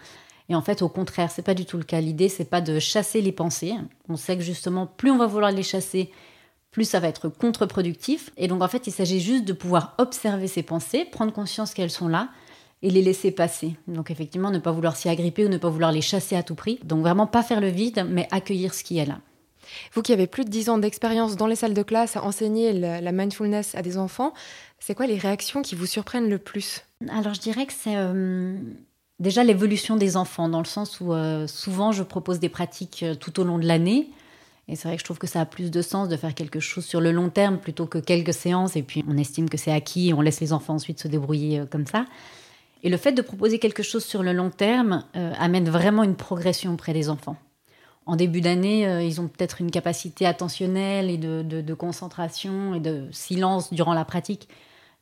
Et 0.50 0.56
en 0.56 0.62
fait, 0.62 0.82
au 0.82 0.90
contraire, 0.90 1.32
c'est 1.32 1.42
pas 1.42 1.54
du 1.54 1.66
tout 1.66 1.78
le 1.78 1.84
cas. 1.84 2.02
L'idée, 2.02 2.28
c'est 2.28 2.50
pas 2.50 2.62
de 2.62 2.80
chasser 2.80 3.22
les 3.22 3.32
pensées. 3.32 3.74
On 4.10 4.18
sait 4.18 4.36
que 4.36 4.44
justement, 4.44 4.86
plus 4.86 5.12
on 5.12 5.18
va 5.18 5.28
vouloir 5.28 5.52
les 5.52 5.64
chasser, 5.64 6.12
plus 6.72 6.86
ça 6.86 7.00
va 7.00 7.08
être 7.08 7.30
contre-productif. 7.30 8.32
Et 8.38 8.48
donc, 8.48 8.62
en 8.62 8.68
fait, 8.68 8.88
il 8.88 8.92
s'agit 8.92 9.22
juste 9.22 9.46
de 9.46 9.54
pouvoir 9.54 9.96
observer 9.98 10.48
ces 10.48 10.64
pensées, 10.64 11.06
prendre 11.06 11.32
conscience 11.32 11.74
qu'elles 11.74 11.92
sont 11.92 12.08
là 12.08 12.30
et 12.82 12.90
les 12.90 13.02
laisser 13.02 13.32
passer. 13.32 13.78
Donc, 13.88 14.12
effectivement, 14.12 14.52
ne 14.52 14.60
pas 14.60 14.72
vouloir 14.72 14.98
s'y 14.98 15.08
agripper 15.08 15.46
ou 15.46 15.50
ne 15.50 15.58
pas 15.58 15.70
vouloir 15.70 15.92
les 15.92 16.02
chasser 16.02 16.36
à 16.36 16.44
tout 16.44 16.56
prix. 16.56 16.80
Donc, 16.84 17.02
vraiment 17.02 17.28
pas 17.28 17.44
faire 17.44 17.62
le 17.62 17.70
vide, 17.70 18.06
mais 18.10 18.28
accueillir 18.32 18.74
ce 18.74 18.84
qui 18.84 18.98
est 18.98 19.06
là. 19.06 19.20
Vous 19.94 20.02
qui 20.02 20.12
avez 20.12 20.28
plus 20.28 20.44
de 20.44 20.50
10 20.50 20.70
ans 20.70 20.78
d'expérience 20.78 21.36
dans 21.36 21.48
les 21.48 21.56
salles 21.56 21.74
de 21.74 21.84
classe 21.84 22.18
à 22.18 22.24
enseigner 22.24 22.74
la 22.74 23.12
mindfulness 23.12 23.76
à 23.76 23.82
des 23.82 23.98
enfants, 23.98 24.34
c'est 24.82 24.96
quoi 24.96 25.06
les 25.06 25.18
réactions 25.18 25.62
qui 25.62 25.76
vous 25.76 25.86
surprennent 25.86 26.30
le 26.30 26.40
plus? 26.40 26.82
Alors 27.10 27.36
je 27.36 27.40
dirais 27.40 27.68
que 27.68 27.74
c'est 27.74 27.96
euh, 27.96 28.58
déjà 29.20 29.44
l'évolution 29.44 29.96
des 29.96 30.18
enfants, 30.18 30.50
dans 30.50 30.60
le 30.60 30.66
sens 30.66 31.00
où 31.00 31.14
euh, 31.14 31.46
souvent 31.46 31.92
je 31.92 32.02
propose 32.02 32.40
des 32.40 32.50
pratiques 32.50 33.04
euh, 33.04 33.14
tout 33.14 33.40
au 33.40 33.44
long 33.44 33.60
de 33.60 33.68
l'année. 33.68 34.10
Et 34.68 34.76
c'est 34.76 34.88
vrai 34.88 34.98
que 34.98 35.02
je 35.02 35.06
trouve 35.06 35.20
que 35.20 35.28
ça 35.28 35.42
a 35.42 35.46
plus 35.46 35.70
de 35.70 35.82
sens 35.84 36.10
de 36.10 36.18
faire 36.18 36.34
quelque 36.34 36.60
chose 36.60 36.84
sur 36.84 37.00
le 37.00 37.12
long 37.12 37.30
terme 37.30 37.60
plutôt 37.60 37.86
que 37.86 38.00
quelques 38.00 38.34
séances 38.34 38.76
et 38.76 38.82
puis 38.82 39.04
on 39.08 39.18
estime 39.18 39.50
que 39.50 39.58
c'est 39.58 39.72
acquis 39.72 40.10
et 40.10 40.14
on 40.14 40.22
laisse 40.22 40.42
les 40.42 40.52
enfants 40.52 40.74
ensuite 40.76 41.00
se 41.00 41.08
débrouiller 41.08 41.64
comme 41.70 41.86
ça. 41.86 42.06
Et 42.82 42.90
le 42.90 42.98
fait 42.98 43.12
de 43.12 43.22
proposer 43.22 43.60
quelque 43.60 43.84
chose 43.84 44.04
sur 44.04 44.24
le 44.24 44.34
long 44.34 44.50
terme 44.50 45.04
amène 45.14 45.70
vraiment 45.70 46.04
une 46.04 46.16
progression 46.16 46.74
auprès 46.74 46.94
des 46.94 47.10
enfants. 47.10 47.36
En 48.06 48.16
début 48.16 48.40
d'année, 48.40 49.06
ils 49.06 49.20
ont 49.20 49.28
peut-être 49.28 49.62
une 49.62 49.72
capacité 49.72 50.26
attentionnelle 50.26 51.10
et 51.10 51.18
de, 51.18 51.74
concentration 51.74 52.74
et 52.74 52.80
de 52.80 53.08
silence 53.12 53.74
durant 53.74 53.94
la 53.94 54.06
pratique 54.06 54.48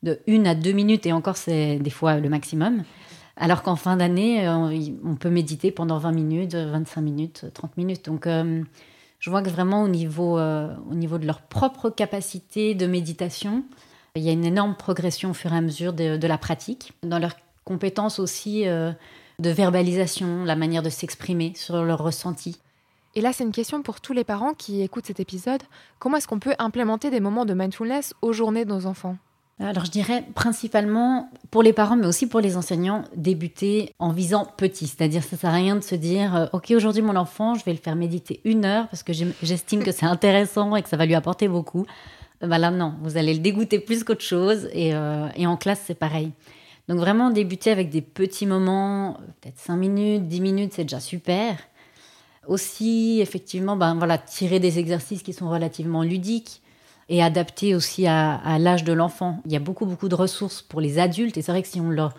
de 0.03 0.19
1 0.27 0.45
à 0.45 0.55
2 0.55 0.71
minutes, 0.71 1.05
et 1.05 1.13
encore 1.13 1.37
c'est 1.37 1.77
des 1.77 1.89
fois 1.89 2.17
le 2.17 2.29
maximum. 2.29 2.83
Alors 3.39 3.63
qu'en 3.63 3.77
fin 3.77 3.95
d'année, 3.95 4.47
euh, 4.47 4.69
on 5.05 5.15
peut 5.15 5.29
méditer 5.29 5.71
pendant 5.71 5.97
20 5.97 6.11
minutes, 6.11 6.55
25 6.55 7.01
minutes, 7.01 7.45
30 7.53 7.77
minutes. 7.77 8.05
Donc 8.05 8.27
euh, 8.27 8.61
je 9.19 9.29
vois 9.29 9.41
que 9.41 9.49
vraiment 9.49 9.81
au 9.81 9.87
niveau, 9.87 10.37
euh, 10.37 10.75
au 10.91 10.93
niveau 10.93 11.17
de 11.17 11.25
leur 11.25 11.41
propre 11.41 11.89
capacité 11.89 12.75
de 12.75 12.85
méditation, 12.85 13.63
il 14.15 14.23
y 14.23 14.29
a 14.29 14.33
une 14.33 14.43
énorme 14.43 14.75
progression 14.75 15.31
au 15.31 15.33
fur 15.33 15.53
et 15.53 15.57
à 15.57 15.61
mesure 15.61 15.93
de, 15.93 16.27
la 16.27 16.37
pratique. 16.37 16.91
Dans 17.03 17.19
leurs 17.19 17.37
compétences 17.63 18.19
aussi 18.19 18.65
de 18.65 19.49
verbalisation, 19.49 20.43
la 20.43 20.55
manière 20.57 20.83
de 20.83 20.89
s'exprimer 20.89 21.53
sur 21.55 21.81
leurs 21.83 22.03
ressentis. 22.03 22.57
Et 23.15 23.21
là, 23.21 23.31
c'est 23.31 23.43
une 23.43 23.51
question 23.51 23.81
pour 23.81 24.01
tous 24.01 24.13
les 24.13 24.23
parents 24.23 24.53
qui 24.53 24.81
écoutent 24.81 25.05
cet 25.05 25.19
épisode. 25.19 25.61
Comment 25.99 26.17
est-ce 26.17 26.27
qu'on 26.27 26.39
peut 26.39 26.55
implémenter 26.57 27.11
des 27.11 27.19
moments 27.19 27.45
de 27.45 27.53
mindfulness 27.53 28.13
aux 28.21 28.33
journées 28.33 28.65
de 28.65 28.73
nos 28.73 28.87
enfants? 28.87 29.17
Alors 29.59 29.83
je 29.83 29.91
dirais 29.91 30.23
principalement 30.35 31.29
pour 31.51 31.63
les 31.63 31.73
parents, 31.73 31.97
mais 31.97 32.05
aussi 32.05 32.27
pour 32.27 32.39
les 32.39 32.55
enseignants, 32.55 33.03
débuter 33.15 33.93
en 33.99 34.11
visant 34.11 34.45
petit. 34.45 34.87
C'est-à-dire 34.87 35.21
ça 35.21 35.35
sert 35.35 35.49
à 35.49 35.53
rien 35.53 35.75
de 35.75 35.83
se 35.83 35.95
dire, 35.95 36.35
euh, 36.35 36.45
ok 36.53 36.71
aujourd'hui 36.71 37.01
mon 37.01 37.17
enfant, 37.17 37.55
je 37.55 37.65
vais 37.65 37.73
le 37.73 37.77
faire 37.77 37.95
méditer 37.97 38.39
une 38.45 38.63
heure 38.63 38.87
parce 38.87 39.03
que 39.03 39.11
j'estime 39.43 39.83
que 39.83 39.91
c'est 39.91 40.05
intéressant 40.05 40.75
et 40.77 40.81
que 40.81 40.87
ça 40.87 40.95
va 40.95 41.05
lui 41.05 41.15
apporter 41.15 41.49
beaucoup. 41.49 41.85
Bah 42.41 42.57
là 42.57 42.71
non, 42.71 42.95
vous 43.01 43.17
allez 43.17 43.33
le 43.33 43.41
dégoûter 43.41 43.79
plus 43.79 44.05
qu'autre 44.05 44.23
chose 44.23 44.69
et, 44.71 44.95
euh, 44.95 45.27
et 45.35 45.45
en 45.45 45.57
classe 45.57 45.81
c'est 45.85 45.99
pareil. 45.99 46.31
Donc 46.87 46.99
vraiment 46.99 47.29
débuter 47.29 47.69
avec 47.69 47.89
des 47.89 48.01
petits 48.01 48.45
moments, 48.45 49.17
peut-être 49.41 49.59
5 49.59 49.75
minutes, 49.75 50.27
10 50.27 50.41
minutes, 50.41 50.73
c'est 50.73 50.83
déjà 50.83 51.01
super. 51.01 51.57
Aussi, 52.47 53.19
effectivement, 53.21 53.75
ben 53.75 53.93
voilà, 53.93 54.17
tirer 54.17 54.59
des 54.59 54.79
exercices 54.79 55.21
qui 55.21 55.33
sont 55.33 55.49
relativement 55.49 56.01
ludiques 56.01 56.61
et 57.09 57.23
adapté 57.23 57.75
aussi 57.75 58.07
à, 58.07 58.59
l'âge 58.59 58.83
de 58.83 58.93
l'enfant. 58.93 59.41
Il 59.45 59.51
y 59.51 59.55
a 59.55 59.59
beaucoup, 59.59 59.85
beaucoup 59.85 60.09
de 60.09 60.15
ressources 60.15 60.61
pour 60.61 60.79
les 60.79 60.99
adultes 60.99 61.37
et 61.37 61.41
c'est 61.41 61.51
vrai 61.51 61.63
que 61.63 61.67
si 61.67 61.81
on 61.81 61.89
leur 61.89 62.13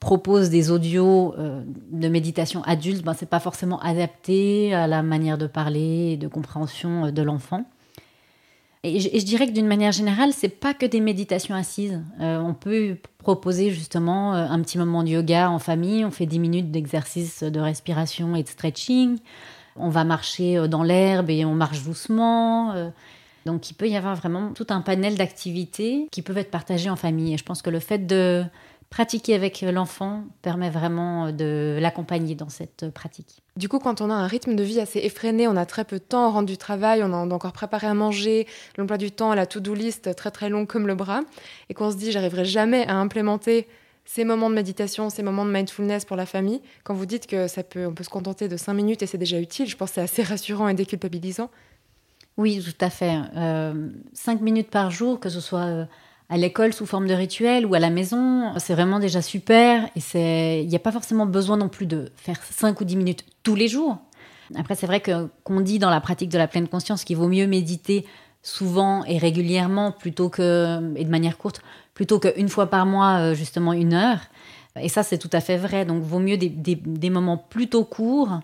propose 0.00 0.50
des 0.50 0.70
audios 0.70 1.34
euh, 1.38 1.62
de 1.90 2.08
méditation 2.08 2.62
adulte, 2.64 3.04
ben, 3.04 3.14
ce 3.14 3.22
n'est 3.22 3.28
pas 3.28 3.40
forcément 3.40 3.80
adapté 3.80 4.74
à 4.74 4.86
la 4.86 5.02
manière 5.02 5.38
de 5.38 5.46
parler 5.46 6.12
et 6.12 6.16
de 6.16 6.26
compréhension 6.28 7.06
euh, 7.06 7.10
de 7.10 7.22
l'enfant. 7.22 7.64
Et 8.82 9.00
je, 9.00 9.24
dirais 9.24 9.46
que 9.46 9.52
d'une 9.52 9.66
manière 9.66 9.92
générale, 9.92 10.32
c'est 10.34 10.50
pas 10.50 10.74
que 10.74 10.84
des 10.84 11.00
méditations 11.00 11.54
assises. 11.54 12.02
Euh, 12.20 12.38
on 12.38 12.52
peut 12.52 12.98
proposer 13.16 13.70
justement 13.70 14.34
un 14.34 14.60
petit 14.60 14.76
moment 14.76 15.02
de 15.02 15.08
yoga 15.08 15.48
en 15.48 15.58
famille. 15.58 16.04
On 16.04 16.10
fait 16.10 16.26
10 16.26 16.38
minutes 16.38 16.70
d'exercice 16.70 17.42
de 17.42 17.60
respiration 17.60 18.36
et 18.36 18.42
de 18.42 18.48
stretching. 18.48 19.16
On 19.76 19.88
va 19.88 20.04
marcher 20.04 20.68
dans 20.68 20.82
l'herbe 20.82 21.30
et 21.30 21.46
on 21.46 21.54
marche 21.54 21.82
doucement. 21.82 22.74
Donc 23.44 23.70
il 23.70 23.74
peut 23.74 23.88
y 23.88 23.96
avoir 23.96 24.16
vraiment 24.16 24.52
tout 24.52 24.66
un 24.70 24.80
panel 24.80 25.16
d'activités 25.16 26.08
qui 26.10 26.22
peuvent 26.22 26.38
être 26.38 26.50
partagées 26.50 26.90
en 26.90 26.96
famille. 26.96 27.34
Et 27.34 27.38
je 27.38 27.44
pense 27.44 27.62
que 27.62 27.70
le 27.70 27.80
fait 27.80 28.06
de 28.06 28.44
pratiquer 28.90 29.34
avec 29.34 29.60
l'enfant 29.62 30.22
permet 30.40 30.70
vraiment 30.70 31.32
de 31.32 31.78
l'accompagner 31.80 32.36
dans 32.36 32.48
cette 32.48 32.90
pratique. 32.90 33.42
Du 33.56 33.68
coup, 33.68 33.80
quand 33.80 34.00
on 34.00 34.08
a 34.08 34.14
un 34.14 34.28
rythme 34.28 34.54
de 34.54 34.62
vie 34.62 34.78
assez 34.78 35.00
effréné, 35.00 35.48
on 35.48 35.56
a 35.56 35.66
très 35.66 35.84
peu 35.84 35.98
de 35.98 36.04
temps, 36.04 36.28
on 36.28 36.32
rentre 36.32 36.46
du 36.46 36.56
travail, 36.56 37.02
on 37.02 37.12
a 37.12 37.16
encore 37.16 37.52
préparé 37.52 37.88
à 37.88 37.94
manger, 37.94 38.46
l'emploi 38.78 38.96
du 38.96 39.10
temps, 39.10 39.34
la 39.34 39.46
to-do 39.46 39.74
list 39.74 40.14
très 40.14 40.30
très 40.30 40.48
long 40.48 40.64
comme 40.64 40.86
le 40.86 40.94
bras, 40.94 41.22
et 41.68 41.74
qu'on 41.74 41.90
se 41.90 41.96
dit 41.96 42.12
j'arriverai 42.12 42.44
jamais 42.44 42.86
à 42.86 42.94
implémenter 42.94 43.66
ces 44.04 44.24
moments 44.24 44.50
de 44.50 44.54
méditation, 44.54 45.10
ces 45.10 45.22
moments 45.22 45.44
de 45.44 45.50
mindfulness 45.50 46.04
pour 46.04 46.16
la 46.16 46.26
famille, 46.26 46.60
quand 46.84 46.94
vous 46.94 47.06
dites 47.06 47.26
que 47.26 47.48
ça 47.48 47.64
peut, 47.64 47.86
on 47.86 47.94
peut 47.94 48.04
se 48.04 48.10
contenter 48.10 48.48
de 48.48 48.56
cinq 48.56 48.74
minutes 48.74 49.02
et 49.02 49.06
c'est 49.06 49.18
déjà 49.18 49.40
utile, 49.40 49.66
je 49.66 49.76
pense 49.76 49.90
que 49.90 49.94
c'est 49.96 50.02
assez 50.02 50.22
rassurant 50.22 50.68
et 50.68 50.74
déculpabilisant. 50.74 51.50
Oui, 52.36 52.62
tout 52.64 52.84
à 52.84 52.90
fait. 52.90 53.16
Euh, 53.36 53.90
cinq 54.12 54.40
minutes 54.40 54.70
par 54.70 54.90
jour, 54.90 55.20
que 55.20 55.28
ce 55.28 55.40
soit 55.40 55.66
euh, 55.66 55.84
à 56.28 56.36
l'école 56.36 56.72
sous 56.72 56.86
forme 56.86 57.06
de 57.06 57.14
rituel 57.14 57.64
ou 57.66 57.74
à 57.74 57.78
la 57.78 57.90
maison, 57.90 58.52
c'est 58.58 58.74
vraiment 58.74 58.98
déjà 58.98 59.22
super. 59.22 59.88
Et 59.94 60.00
c'est, 60.00 60.62
il 60.62 60.68
n'y 60.68 60.76
a 60.76 60.80
pas 60.80 60.92
forcément 60.92 61.26
besoin 61.26 61.56
non 61.56 61.68
plus 61.68 61.86
de 61.86 62.10
faire 62.16 62.42
cinq 62.42 62.80
ou 62.80 62.84
dix 62.84 62.96
minutes 62.96 63.24
tous 63.42 63.54
les 63.54 63.68
jours. 63.68 63.98
Après, 64.56 64.74
c'est 64.74 64.86
vrai 64.86 65.00
que 65.00 65.28
qu'on 65.42 65.60
dit 65.60 65.78
dans 65.78 65.90
la 65.90 66.00
pratique 66.00 66.28
de 66.28 66.38
la 66.38 66.48
pleine 66.48 66.68
conscience 66.68 67.04
qu'il 67.04 67.16
vaut 67.16 67.28
mieux 67.28 67.46
méditer 67.46 68.04
souvent 68.42 69.04
et 69.04 69.16
régulièrement 69.16 69.90
plutôt 69.90 70.28
que 70.28 70.94
et 70.96 71.04
de 71.04 71.10
manière 71.10 71.38
courte 71.38 71.62
plutôt 71.94 72.18
qu'une 72.18 72.48
fois 72.48 72.66
par 72.66 72.84
mois, 72.84 73.18
euh, 73.20 73.34
justement 73.34 73.72
une 73.72 73.94
heure. 73.94 74.18
Et 74.80 74.88
ça, 74.88 75.02
c'est 75.02 75.18
tout 75.18 75.30
à 75.32 75.40
fait 75.40 75.56
vrai. 75.56 75.84
Donc, 75.84 76.02
vaut 76.02 76.18
mieux 76.18 76.36
des, 76.36 77.10
moments 77.10 77.38
plutôt 77.38 77.84
courts 77.84 78.40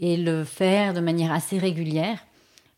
et 0.00 0.16
le 0.16 0.44
faire 0.44 0.92
de 0.92 1.00
manière 1.00 1.32
assez 1.32 1.56
régulière. 1.56 2.18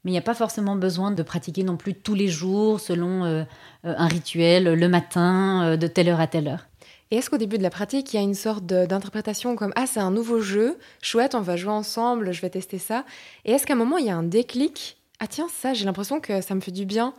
Mais 0.04 0.10
il 0.10 0.12
n'y 0.12 0.18
a 0.18 0.22
pas 0.22 0.34
forcément 0.34 0.76
besoin 0.76 1.10
de 1.10 1.22
pratiquer 1.22 1.62
non 1.62 1.76
plus 1.76 1.94
tous 1.94 2.14
les 2.14 2.28
jours 2.28 2.80
selon 2.80 3.24
euh, 3.24 3.42
euh, 3.84 3.94
un 3.96 4.06
rituel 4.06 4.74
le 4.74 4.88
matin, 4.88 5.76
de 5.76 5.86
telle 5.86 6.08
heure 6.08 6.20
à 6.20 6.26
telle 6.26 6.48
heure. 6.48 6.66
Et 7.10 7.16
est-ce 7.16 7.28
qu'au 7.28 7.38
début 7.38 7.58
de 7.58 7.62
la 7.62 7.70
pratique, 7.70 8.12
il 8.12 8.16
y 8.16 8.20
a 8.20 8.22
une 8.22 8.34
sorte 8.34 8.64
d'interprétation 8.64 9.56
comme 9.56 9.72
Ah, 9.74 9.86
c'est 9.86 10.00
un 10.00 10.12
nouveau 10.12 10.40
jeu, 10.40 10.78
chouette, 11.02 11.34
on 11.34 11.40
va 11.40 11.56
jouer 11.56 11.72
ensemble, 11.72 12.32
je 12.32 12.40
vais 12.40 12.50
tester 12.50 12.78
ça. 12.78 13.04
Et 13.44 13.52
est-ce 13.52 13.66
qu'à 13.66 13.72
un 13.72 13.76
moment, 13.76 13.98
il 13.98 14.06
y 14.06 14.10
a 14.10 14.16
un 14.16 14.22
déclic 14.22 14.96
Ah, 15.18 15.26
tiens, 15.26 15.48
ça, 15.52 15.74
j'ai 15.74 15.84
l'impression 15.84 16.20
que 16.20 16.40
ça 16.40 16.54
me 16.54 16.60
fait 16.60 16.70
du 16.70 16.84
bien. 16.84 17.12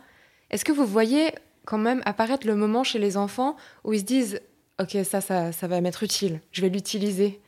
Est-ce 0.50 0.64
que 0.64 0.72
vous 0.72 0.86
voyez 0.86 1.32
quand 1.66 1.78
même 1.78 2.00
apparaître 2.06 2.46
le 2.46 2.56
moment 2.56 2.84
chez 2.84 2.98
les 2.98 3.16
enfants 3.18 3.56
où 3.84 3.92
ils 3.92 4.00
se 4.00 4.04
disent 4.04 4.40
Ok, 4.80 4.96
ça, 5.04 5.20
ça, 5.20 5.52
ça 5.52 5.68
va 5.68 5.80
m'être 5.82 6.02
utile, 6.02 6.40
je 6.52 6.62
vais 6.62 6.70
l'utiliser? 6.70 7.40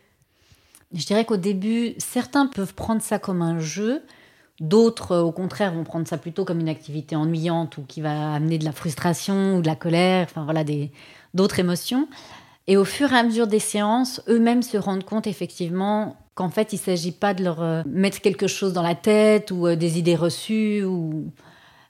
Je 0.93 1.07
dirais 1.07 1.25
qu'au 1.25 1.38
début, 1.38 1.95
certains 1.99 2.47
peuvent 2.47 2.75
prendre 2.75 3.03
ça 3.03 3.19
comme 3.19 3.41
un 3.41 3.59
jeu, 3.59 4.03
d'autres, 4.61 5.16
au 5.18 5.32
contraire, 5.32 5.75
vont 5.75 5.84
prendre 5.84 6.06
ça 6.06 6.18
plutôt 6.18 6.44
comme 6.44 6.61
une 6.61 6.68
activité 6.68 7.16
ennuyante 7.16 7.78
ou 7.78 7.82
qui 7.82 8.00
va 8.00 8.34
amener 8.34 8.58
de 8.58 8.64
la 8.64 8.73
frustration 8.73 9.56
ou 9.56 9.62
de 9.62 9.66
la 9.66 9.76
colère, 9.76 10.26
enfin 10.28 10.44
voilà, 10.44 10.64
d'autres 11.34 11.58
émotions. 11.58 12.08
Et 12.66 12.76
au 12.76 12.84
fur 12.84 13.12
et 13.12 13.16
à 13.16 13.23
mesure 13.23 13.46
des 13.46 13.58
séances, 13.58 14.23
eux-mêmes 14.28 14.62
se 14.62 14.76
rendent 14.76 15.04
compte 15.04 15.26
effectivement 15.26 16.16
qu'en 16.34 16.50
fait, 16.50 16.73
il 16.73 16.76
ne 16.76 16.80
s'agit 16.80 17.12
pas 17.12 17.34
de 17.34 17.44
leur 17.44 17.62
euh, 17.62 17.82
mettre 17.87 18.20
quelque 18.20 18.46
chose 18.46 18.73
dans 18.73 18.82
la 18.82 18.94
tête 18.94 19.50
ou 19.50 19.66
euh, 19.66 19.76
des 19.76 19.99
idées 19.99 20.16
reçues 20.16 20.82
ou 20.84 21.30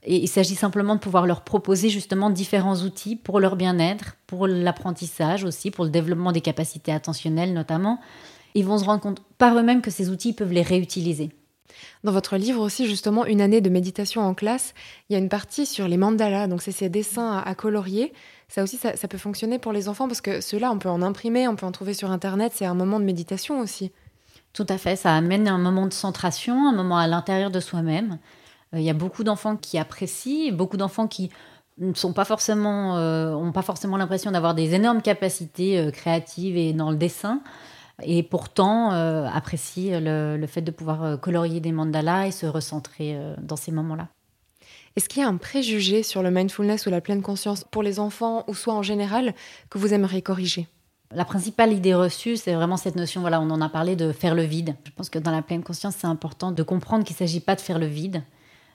il 0.07 0.29
s'agit 0.29 0.55
simplement 0.55 0.97
de 0.97 1.01
pouvoir 1.01 1.27
leur 1.27 1.43
proposer 1.43 1.89
justement 1.89 2.29
différents 2.29 2.77
outils 2.83 3.17
pour 3.17 3.41
leur 3.41 3.57
bien-être, 3.57 4.17
pour 4.27 4.47
l'apprentissage 4.47 5.45
aussi, 5.45 5.71
pour 5.71 5.85
le 5.85 5.91
développement 5.91 6.33
des 6.33 6.43
capacités 6.43 6.93
attentionnelles 6.93 7.55
notamment. 7.55 8.01
Ils 8.55 8.67
vont 8.67 8.79
se 8.79 8.85
rendre 8.85 9.01
compte 9.01 9.23
par 9.39 9.57
eux-mêmes 9.57 9.81
que 9.81 9.91
ces 9.91 10.11
outils 10.11 10.35
peuvent 10.35 10.53
les 10.53 10.63
réutiliser. 10.63 11.31
Dans 12.03 12.13
votre 12.13 12.37
livre 12.37 12.61
aussi, 12.61 12.87
justement, 12.87 13.25
Une 13.27 13.41
année 13.41 13.61
de 13.61 13.71
méditation 13.71 14.23
en 14.23 14.35
classe, 14.35 14.75
il 15.09 15.15
y 15.15 15.17
a 15.17 15.19
une 15.19 15.29
partie 15.29 15.67
sur 15.67 15.89
les 15.89 15.97
mandalas, 15.97 16.47
donc 16.47 16.63
c'est 16.63 16.73
ces 16.73 16.89
dessins 16.89 17.43
à, 17.45 17.55
colorier. 17.55 18.13
Ça 18.49 18.63
aussi, 18.63 18.77
ça, 18.77 19.09
peut 19.09 19.19
fonctionner 19.19 19.59
pour 19.59 19.73
les 19.73 19.89
enfants 19.89 20.07
parce 20.07 20.21
que 20.21 20.41
ceux-là, 20.41 20.71
on 20.71 20.79
peut 20.79 20.89
en 20.89 21.03
imprimer, 21.03 21.49
on 21.49 21.57
peut 21.57 21.67
en 21.67 21.73
trouver 21.73 21.95
sur 21.95 22.11
Internet, 22.11 22.53
c'est 22.55 22.67
un 22.67 22.75
moment 22.75 23.01
de 23.01 23.05
méditation 23.05 23.61
aussi. 23.61 23.93
Tout 24.53 24.67
à 24.69 24.79
fait, 24.79 24.97
ça 24.97 25.15
amène 25.15 25.49
un 25.49 25.59
moment 25.59 25.87
de 25.87 25.93
centration, 25.93 26.69
un 26.69 26.75
moment 26.75 26.99
à 26.99 27.07
l'intérieur 27.07 27.51
de 27.51 27.61
soi-même. 27.61 28.19
Euh, 28.75 28.79
il 28.79 28.85
y 28.85 28.91
a 28.91 28.95
beaucoup 28.95 29.25
d'enfants 29.25 29.57
qui 29.57 29.79
apprécient, 29.79 30.53
beaucoup 30.53 30.77
d'enfants 30.77 31.09
qui 31.09 31.31
ne 31.79 31.95
sont 31.95 32.13
pas 32.13 32.25
forcément, 32.25 32.97
euh, 32.97 33.51
pas 33.51 33.63
forcément 33.63 33.97
l'impression 33.97 34.31
d'avoir 34.31 34.55
des 34.55 34.75
énormes 34.75 35.03
capacités 35.03 35.79
euh, 35.79 35.91
créatives 35.91 36.57
et 36.57 36.73
dans 36.73 36.91
le 36.91 36.97
dessin, 36.97 37.41
et 38.03 38.23
pourtant 38.23 38.91
apprécient 38.91 40.01
le, 40.01 40.47
fait 40.47 40.63
de 40.63 40.71
pouvoir 40.71 41.21
colorier 41.21 41.61
des 41.61 41.73
mandalas 41.73 42.27
et 42.27 42.33
se 42.33 42.47
recentrer 42.47 43.17
dans 43.41 43.57
ces 43.57 43.73
moments-là. 43.73 44.09
Est-ce 44.97 45.09
qu'il 45.09 45.23
y 45.23 45.25
a 45.25 45.29
un 45.29 45.37
préjugé 45.37 46.03
sur 46.03 46.23
le 46.23 46.31
mindfulness 46.31 46.87
ou 46.87 46.91
la 46.91 47.01
pleine 47.01 47.23
conscience 47.23 47.65
pour 47.65 47.83
les 47.83 47.99
enfants 47.99 48.45
ou 48.47 48.55
soit 48.55 48.75
en 48.75 48.83
général 48.83 49.35
que 49.69 49.79
vous 49.79 49.93
aimeriez 49.93 50.23
corriger? 50.23 50.69
La 51.13 51.25
principale 51.25 51.73
idée 51.73 51.95
reçue, 51.95 52.37
c'est 52.37 52.55
vraiment 52.55 52.77
cette 52.77 52.97
notion, 52.97 53.21
voilà, 53.21 53.41
on 53.41 53.51
en 53.51 53.61
a 53.61 53.69
parlé 53.69 53.95
de 53.95 54.13
faire 54.13 54.35
le 54.35 54.43
vide. 54.43 54.75
Je 54.85 54.91
pense 54.91 55.11
que 55.11 55.19
dans 55.19 55.31
la 55.31 55.43
pleine 55.43 55.63
conscience, 55.63 55.97
c'est 55.99 56.07
important 56.07 56.51
de 56.51 56.63
comprendre 56.63 57.05
qu'il 57.05 57.15
ne 57.15 57.19
s'agit 57.19 57.41
pas 57.41 57.55
de 57.55 57.61
faire 57.61 57.79
le 57.79 57.87
vide, 57.87 58.23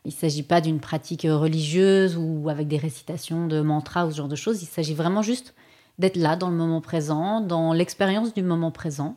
il 0.06 0.10
ne 0.10 0.14
s'agit 0.14 0.44
pas 0.44 0.62
d'une 0.62 0.80
pratique 0.80 1.28
religieuse 1.30 2.18
ou 2.18 2.50
avec 2.50 2.68
des 2.68 2.78
récitations 2.78 3.48
de 3.48 3.62
mantras 3.62 4.06
ou 4.06 4.12
ce 4.12 4.18
genre 4.18 4.28
de 4.28 4.36
choses. 4.36 4.62
Il 4.62 4.68
s'agit 4.68 4.94
vraiment 4.94 5.22
juste 5.22 5.54
d'être 6.00 6.18
là 6.18 6.36
dans 6.36 6.50
le 6.50 6.56
moment 6.56 6.82
présent, 6.82 7.42
dans 7.42 7.74
l'expérience 7.74 8.34
du 8.34 8.42
moment 8.42 8.72
présent. 8.72 9.16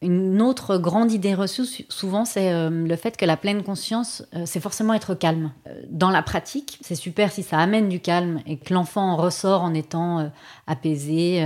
Une 0.00 0.40
autre 0.42 0.78
grande 0.78 1.10
idée 1.10 1.34
reçue, 1.34 1.84
souvent, 1.88 2.24
c'est 2.24 2.52
euh, 2.52 2.70
le 2.70 2.94
fait 2.94 3.16
que 3.16 3.24
la 3.24 3.36
pleine 3.36 3.64
conscience, 3.64 4.22
euh, 4.32 4.44
c'est 4.46 4.60
forcément 4.60 4.94
être 4.94 5.14
calme. 5.14 5.50
Euh, 5.66 5.82
dans 5.90 6.10
la 6.10 6.22
pratique, 6.22 6.78
c'est 6.82 6.94
super 6.94 7.32
si 7.32 7.42
ça 7.42 7.58
amène 7.58 7.88
du 7.88 7.98
calme 7.98 8.40
et 8.46 8.58
que 8.58 8.72
l'enfant 8.72 9.10
en 9.10 9.16
ressort 9.16 9.62
en 9.62 9.74
étant 9.74 10.30
apaisé. 10.68 11.44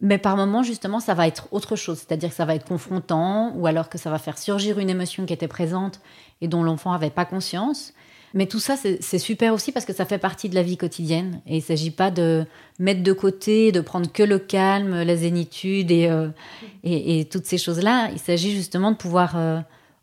Mais 0.00 0.16
par 0.16 0.36
moments, 0.36 0.62
justement, 0.62 1.00
ça 1.00 1.12
va 1.12 1.26
être 1.26 1.48
autre 1.50 1.76
chose. 1.76 1.98
C'est-à-dire 1.98 2.30
que 2.30 2.34
ça 2.34 2.46
va 2.46 2.54
être 2.54 2.66
confrontant 2.66 3.52
ou 3.56 3.66
alors 3.66 3.90
que 3.90 3.98
ça 3.98 4.10
va 4.10 4.18
faire 4.18 4.38
surgir 4.38 4.78
une 4.78 4.88
émotion 4.88 5.26
qui 5.26 5.34
était 5.34 5.48
présente 5.48 6.00
et 6.40 6.48
dont 6.48 6.62
l'enfant 6.62 6.92
n'avait 6.92 7.10
pas 7.10 7.26
conscience. 7.26 7.92
Mais 8.34 8.46
tout 8.46 8.58
ça, 8.58 8.74
c'est 8.76 9.18
super 9.18 9.54
aussi 9.54 9.70
parce 9.70 9.86
que 9.86 9.92
ça 9.92 10.04
fait 10.04 10.18
partie 10.18 10.48
de 10.48 10.56
la 10.56 10.64
vie 10.64 10.76
quotidienne. 10.76 11.40
Et 11.46 11.54
il 11.54 11.60
ne 11.60 11.62
s'agit 11.62 11.92
pas 11.92 12.10
de 12.10 12.44
mettre 12.80 13.04
de 13.04 13.12
côté, 13.12 13.70
de 13.70 13.80
prendre 13.80 14.10
que 14.12 14.24
le 14.24 14.40
calme, 14.40 15.02
la 15.02 15.16
zénitude 15.16 15.92
et, 15.92 16.08
euh, 16.10 17.24
toutes 17.30 17.46
ces 17.46 17.58
choses-là. 17.58 18.10
Il 18.12 18.18
s'agit 18.18 18.50
justement 18.50 18.90
de 18.90 18.96
pouvoir 18.96 19.36
euh, 19.36 19.60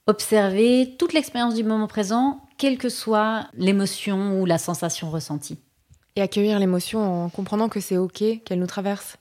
observer 0.08 0.96
toute 0.98 1.12
l'expérience 1.12 1.56
du 1.56 1.66
moment 1.66 1.88
présent, 1.88 2.40
quelle 2.58 2.78
que 2.78 2.88
soit 2.88 3.48
l'émotion 3.54 4.40
ou 4.40 4.46
la 4.46 4.58
sensation 4.58 5.12
ressentie. 5.12 5.60
Et 6.16 6.22
accueillir 6.22 6.58
l'émotion 6.58 7.26
en 7.26 7.30
comprenant 7.30 7.68
que 7.68 7.82
c'est 7.82 7.98
OK, 7.98 8.24
qu'elle 8.46 8.60
nous 8.60 8.68
traverse. 8.68 9.18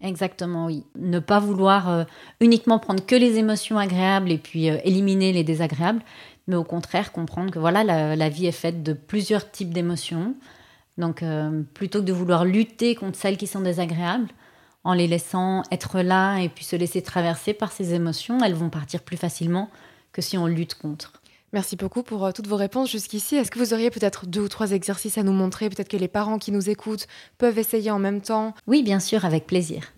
Exactement, 0.00 0.66
oui. 0.66 0.84
Ne 0.96 1.18
pas 1.18 1.40
vouloir 1.40 1.88
euh, 1.88 2.04
uniquement 2.40 2.78
prendre 2.78 3.04
que 3.04 3.16
les 3.16 3.36
émotions 3.36 3.78
agréables 3.78 4.30
et 4.30 4.38
puis 4.38 4.66
éliminer 4.66 5.32
les 5.32 5.44
désagréables, 5.44 6.02
mais 6.46 6.56
au 6.56 6.64
contraire 6.64 7.12
comprendre 7.12 7.50
que 7.50 7.58
voilà, 7.58 7.84
la, 7.84 8.28
vie 8.28 8.46
est 8.46 8.52
faite 8.52 8.82
de 8.82 8.92
plusieurs 8.92 9.50
types 9.50 9.72
d'émotions. 9.72 10.34
Donc 10.96 11.22
euh, 11.22 11.62
plutôt 11.74 12.00
que 12.00 12.06
de 12.06 12.12
vouloir 12.12 12.44
lutter 12.44 12.94
contre 12.94 13.16
celles 13.16 13.36
qui 13.36 13.46
sont 13.46 13.60
désagréables, 13.60 14.28
en 14.82 14.94
les 14.94 15.06
laissant 15.06 15.62
être 15.70 16.00
là 16.00 16.38
et 16.38 16.48
puis 16.48 16.64
se 16.64 16.74
laisser 16.74 17.02
traverser 17.02 17.52
par 17.52 17.72
ces 17.72 17.94
émotions, 17.94 18.42
elles 18.42 18.54
vont 18.54 18.70
partir 18.70 19.02
plus 19.02 19.16
facilement 19.16 19.70
que 20.12 20.22
si 20.22 20.38
on 20.38 20.46
lutte 20.46 20.74
contre. 20.74 21.12
Merci 21.52 21.76
beaucoup 21.76 22.02
pour 22.02 22.26
euh, 22.26 22.32
toutes 22.32 22.46
vos 22.46 22.56
réponses 22.56 22.90
jusqu'ici. 22.90 23.36
Est-ce 23.36 23.50
que 23.50 23.58
vous 23.58 23.72
auriez 23.72 23.90
peut-être 23.90 24.26
deux 24.26 24.42
ou 24.42 24.48
trois 24.48 24.72
exercices 24.72 25.16
à 25.16 25.22
nous 25.22 25.32
montrer? 25.32 25.70
Peut-être 25.70 25.88
que 25.88 25.96
les 25.96 26.08
parents 26.08 26.38
qui 26.38 26.52
nous 26.52 26.68
écoutent 26.68 27.06
peuvent 27.38 27.58
essayer 27.58 27.90
en 27.90 27.98
même 27.98 28.20
temps 28.20 28.54
Oui, 28.66 28.82
bien 28.82 29.00
sûr, 29.00 29.24
avec 29.24 29.46
plaisir. 29.46 29.92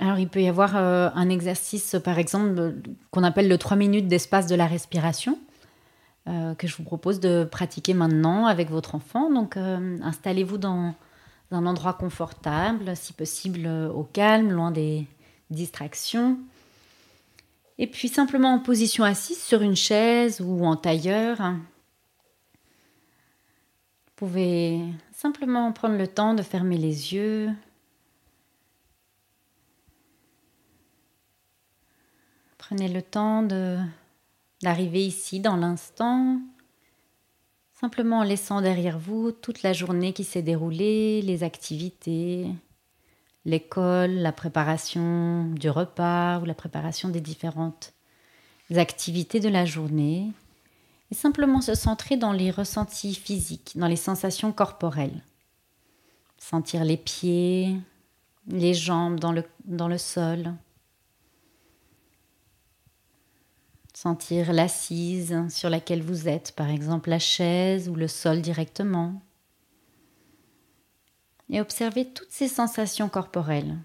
Alors, 0.00 0.18
il 0.18 0.28
peut 0.28 0.42
y 0.42 0.48
avoir 0.48 0.76
euh, 0.76 1.08
un 1.14 1.28
exercice, 1.28 1.94
par 2.02 2.18
exemple, 2.18 2.74
qu'on 3.12 3.22
appelle 3.22 3.48
le 3.48 3.58
3 3.58 3.76
minutes 3.76 4.08
d'espace 4.08 4.46
de 4.46 4.56
la 4.56 4.66
respiration. 4.66 5.38
Euh, 6.26 6.54
que 6.54 6.66
je 6.66 6.76
vous 6.76 6.82
propose 6.82 7.20
de 7.20 7.44
pratiquer 7.44 7.94
maintenant 7.94 8.46
avec 8.46 8.68
votre 8.68 8.94
enfant. 8.96 9.32
Donc, 9.32 9.56
installez-vous 9.56 10.58
dans 10.58 10.94
un 11.52 11.64
endroit 11.64 11.94
confortable, 11.94 12.94
si 12.96 13.12
possible 13.12 13.66
au 13.66 14.02
calme, 14.02 14.50
loin 14.50 14.70
des 14.70 15.06
distractions. 15.50 16.38
Et 17.78 17.86
puis 17.86 18.08
simplement 18.08 18.54
en 18.54 18.58
position 18.58 19.04
assise 19.04 19.40
sur 19.40 19.62
une 19.62 19.76
chaise 19.76 20.40
ou 20.40 20.64
en 20.64 20.74
tailleur. 20.74 21.38
Vous 24.06 24.26
pouvez 24.26 24.80
simplement 25.12 25.72
prendre 25.72 25.96
le 25.96 26.08
temps 26.08 26.34
de 26.34 26.42
fermer 26.42 26.76
les 26.76 27.14
yeux. 27.14 27.50
Prenez 32.58 32.88
le 32.88 33.00
temps 33.00 33.42
d'arriver 34.60 35.06
ici 35.06 35.38
dans 35.38 35.56
l'instant, 35.56 36.38
simplement 37.72 38.18
en 38.18 38.24
laissant 38.24 38.60
derrière 38.60 38.98
vous 38.98 39.30
toute 39.30 39.62
la 39.62 39.72
journée 39.72 40.12
qui 40.12 40.24
s'est 40.24 40.42
déroulée, 40.42 41.22
les 41.22 41.44
activités, 41.44 42.48
l'école, 43.48 44.12
la 44.12 44.32
préparation 44.32 45.46
du 45.52 45.70
repas 45.70 46.38
ou 46.40 46.44
la 46.44 46.54
préparation 46.54 47.08
des 47.08 47.20
différentes 47.20 47.94
activités 48.76 49.40
de 49.40 49.48
la 49.48 49.64
journée, 49.64 50.30
et 51.10 51.14
simplement 51.14 51.62
se 51.62 51.74
centrer 51.74 52.18
dans 52.18 52.32
les 52.32 52.50
ressentis 52.50 53.14
physiques, 53.14 53.72
dans 53.76 53.86
les 53.86 53.96
sensations 53.96 54.52
corporelles. 54.52 55.22
Sentir 56.36 56.84
les 56.84 56.98
pieds, 56.98 57.74
les 58.46 58.74
jambes 58.74 59.18
dans 59.18 59.32
le, 59.32 59.44
dans 59.64 59.96
sol. 59.96 60.52
Sentir 63.94 64.52
l'assise 64.52 65.48
sur 65.48 65.70
laquelle 65.70 66.02
vous 66.02 66.28
êtes, 66.28 66.52
par 66.52 66.68
exemple 66.68 67.08
la 67.08 67.18
chaise 67.18 67.88
ou 67.88 67.94
le 67.94 68.08
sol 68.08 68.42
directement. 68.42 69.20
Et 71.50 71.60
observer 71.60 72.12
toutes 72.12 72.30
ces 72.30 72.48
sensations 72.48 73.08
corporelles. 73.08 73.78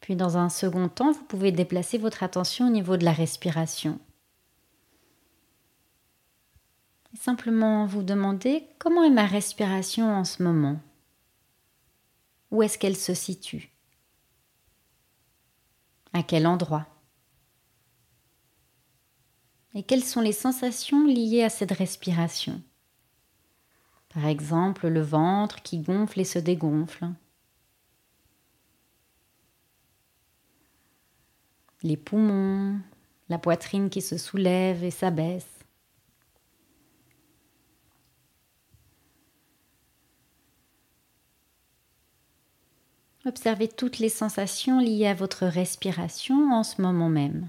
Puis 0.00 0.16
dans 0.16 0.38
un 0.38 0.48
second 0.48 0.88
temps, 0.88 1.12
vous 1.12 1.24
pouvez 1.24 1.52
déplacer 1.52 1.98
votre 1.98 2.22
attention 2.22 2.68
au 2.68 2.70
niveau 2.70 2.96
de 2.96 3.04
la 3.04 3.12
respiration. 3.12 4.00
Et 7.12 7.18
simplement 7.18 7.84
vous 7.84 8.02
demander 8.02 8.66
comment 8.78 9.04
est 9.04 9.10
ma 9.10 9.26
respiration 9.26 10.10
en 10.10 10.24
ce 10.24 10.42
moment? 10.42 10.80
Où 12.50 12.62
est-ce 12.62 12.78
qu'elle 12.78 12.96
se 12.96 13.12
situe? 13.12 13.70
À 16.14 16.22
quel 16.22 16.46
endroit? 16.46 16.86
Et 19.78 19.84
quelles 19.84 20.02
sont 20.02 20.20
les 20.20 20.32
sensations 20.32 21.06
liées 21.06 21.44
à 21.44 21.50
cette 21.50 21.70
respiration? 21.70 22.60
Par 24.08 24.26
exemple, 24.26 24.88
le 24.88 25.00
ventre 25.00 25.62
qui 25.62 25.78
gonfle 25.78 26.18
et 26.18 26.24
se 26.24 26.40
dégonfle. 26.40 27.06
Les 31.84 31.96
poumons, 31.96 32.80
la 33.28 33.38
poitrine 33.38 33.88
qui 33.88 34.02
se 34.02 34.18
soulève 34.18 34.82
et 34.82 34.90
s'abaisse. 34.90 35.60
Observez 43.24 43.68
toutes 43.68 44.00
les 44.00 44.08
sensations 44.08 44.80
liées 44.80 45.06
à 45.06 45.14
votre 45.14 45.46
respiration 45.46 46.52
en 46.52 46.64
ce 46.64 46.82
moment 46.82 47.10
même. 47.10 47.48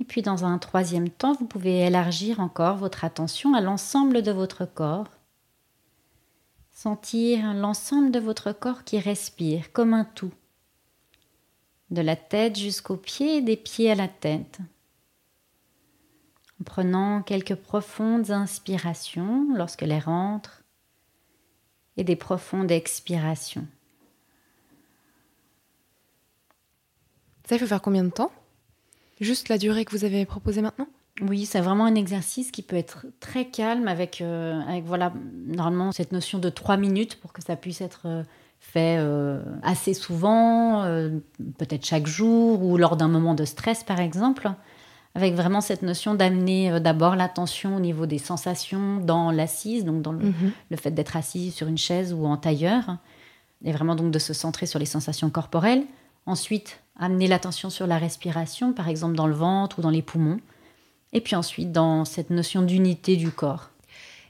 Et 0.00 0.04
puis 0.04 0.22
dans 0.22 0.44
un 0.44 0.58
troisième 0.58 1.10
temps, 1.10 1.34
vous 1.34 1.46
pouvez 1.46 1.80
élargir 1.80 2.40
encore 2.40 2.76
votre 2.76 3.04
attention 3.04 3.54
à 3.54 3.60
l'ensemble 3.60 4.22
de 4.22 4.32
votre 4.32 4.64
corps. 4.64 5.08
Sentir 6.72 7.52
l'ensemble 7.52 8.10
de 8.10 8.18
votre 8.18 8.52
corps 8.52 8.84
qui 8.84 8.98
respire 8.98 9.70
comme 9.72 9.92
un 9.92 10.04
tout, 10.04 10.32
de 11.90 12.00
la 12.00 12.16
tête 12.16 12.58
jusqu'aux 12.58 12.96
pieds 12.96 13.36
et 13.36 13.42
des 13.42 13.56
pieds 13.56 13.90
à 13.90 13.94
la 13.94 14.08
tête 14.08 14.60
en 16.60 16.64
prenant 16.64 17.22
quelques 17.22 17.54
profondes 17.54 18.30
inspirations 18.30 19.48
lorsque 19.54 19.82
l'air 19.82 20.08
entre 20.08 20.62
et 21.96 22.04
des 22.04 22.16
profondes 22.16 22.70
expirations. 22.70 23.66
Ça, 27.44 27.56
il 27.56 27.58
faut 27.58 27.66
faire 27.66 27.82
combien 27.82 28.04
de 28.04 28.10
temps? 28.10 28.32
Juste 29.20 29.50
la 29.50 29.58
durée 29.58 29.84
que 29.84 29.92
vous 29.92 30.04
avez 30.04 30.24
proposée 30.24 30.62
maintenant 30.62 30.86
Oui, 31.20 31.44
c'est 31.44 31.60
vraiment 31.60 31.84
un 31.84 31.94
exercice 31.94 32.50
qui 32.50 32.62
peut 32.62 32.76
être 32.76 33.06
très 33.20 33.44
calme 33.44 33.86
avec, 33.86 34.20
euh, 34.20 34.60
avec 34.66 34.84
voilà, 34.84 35.12
normalement 35.46 35.92
cette 35.92 36.12
notion 36.12 36.38
de 36.38 36.48
trois 36.48 36.78
minutes 36.78 37.20
pour 37.20 37.32
que 37.32 37.42
ça 37.42 37.56
puisse 37.56 37.82
être 37.82 38.02
euh, 38.06 38.22
fait 38.60 38.96
euh, 38.98 39.42
assez 39.62 39.94
souvent, 39.94 40.84
peut-être 41.58 41.84
chaque 41.84 42.06
jour 42.06 42.62
ou 42.62 42.76
lors 42.76 42.96
d'un 42.96 43.08
moment 43.08 43.34
de 43.34 43.44
stress 43.44 43.84
par 43.84 44.00
exemple 44.00 44.50
avec 45.14 45.34
vraiment 45.34 45.60
cette 45.60 45.82
notion 45.82 46.14
d'amener 46.14 46.78
d'abord 46.78 47.16
l'attention 47.16 47.74
au 47.74 47.80
niveau 47.80 48.06
des 48.06 48.18
sensations 48.18 48.98
dans 48.98 49.32
l'assise, 49.32 49.84
donc 49.84 50.02
dans 50.02 50.12
mhm. 50.12 50.52
le, 50.70 50.76
fait 50.76 50.92
d'être 50.92 51.16
assis 51.16 51.50
sur 51.50 51.66
une 51.66 51.78
chaise 51.78 52.12
ou 52.12 52.26
en 52.26 52.36
tailleur, 52.36 52.98
et 53.64 53.72
vraiment 53.72 53.96
donc 53.96 54.12
de 54.12 54.20
se 54.20 54.32
centrer 54.32 54.66
sur 54.66 54.78
les 54.78 54.86
sensations 54.86 55.28
corporelles. 55.28 55.82
Ensuite, 56.26 56.82
amener 56.96 57.26
l'attention 57.26 57.70
sur 57.70 57.86
la 57.86 57.98
respiration, 57.98 58.72
par 58.72 58.88
exemple 58.88 59.16
dans 59.16 59.26
le 59.26 59.34
ventre 59.34 59.78
ou 59.78 59.82
dans 59.82 59.90
les 59.90 60.02
poumons. 60.02 60.40
Et 61.12 61.20
puis 61.20 61.34
ensuite, 61.34 61.72
dans 61.72 62.04
cette 62.04 62.30
notion 62.30 62.62
d'unité 62.62 63.16
du 63.16 63.30
corps. 63.30 63.70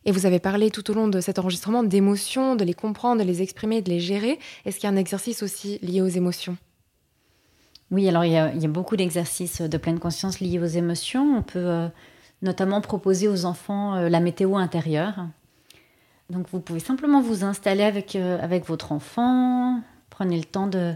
Et 0.07 0.13
vous 0.13 0.25
avez 0.25 0.39
parlé 0.39 0.71
tout 0.71 0.91
au 0.91 0.95
long 0.95 1.09
de 1.09 1.21
cet 1.21 1.39
enregistrement 1.39 1.83
d'émotions, 1.83 2.57
de 2.57 2.65
les 2.65 2.73
comprendre, 2.73 3.21
de 3.21 3.27
les 3.27 3.43
exprimer, 3.43 3.83
de 3.83 3.91
les 3.91 4.01
gérer. 4.01 4.39
Est-ce 4.65 4.77
qu'il 4.77 4.85
y 4.85 4.91
a 4.91 4.95
un 4.95 4.97
exercice 4.97 5.43
aussi 5.43 5.79
lié 5.83 6.01
aux 6.01 6.07
émotions? 6.07 6.57
Oui, 7.91 8.09
alors 8.09 8.25
il 8.25 8.33
y 8.33 8.37
a, 8.39 8.69
beaucoup 8.69 8.97
d'exercices 8.97 9.61
de 9.61 9.77
pleine 9.77 9.99
conscience 9.99 10.41
liés 10.41 10.59
aux 10.59 10.65
émotions. 10.65 11.37
On 11.37 11.43
peut 11.43 11.59
euh, 11.59 11.89
notamment 12.41 12.81
proposer 12.81 13.29
aux 13.29 13.45
enfants 13.45 13.97
euh, 13.97 14.09
la 14.09 14.21
météo 14.21 14.57
intérieure. 14.57 15.27
Donc 16.31 16.47
vous 16.51 16.61
pouvez 16.61 16.81
simplement 16.81 17.21
vous 17.21 17.45
installer 17.45 17.83
avec, 17.83 18.15
euh, 18.15 18.39
avec 18.41 18.65
votre 18.65 18.93
enfant, 18.93 19.83
prenez 20.09 20.39
le 20.39 20.45
temps 20.45 20.69
de, 20.69 20.95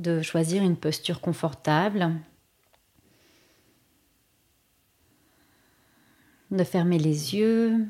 de 0.00 0.22
choisir 0.22 0.62
une 0.62 0.76
posture 0.76 1.20
confortable, 1.20 2.12
de 6.50 6.64
fermer 6.64 6.98
les 6.98 7.34
yeux, 7.34 7.86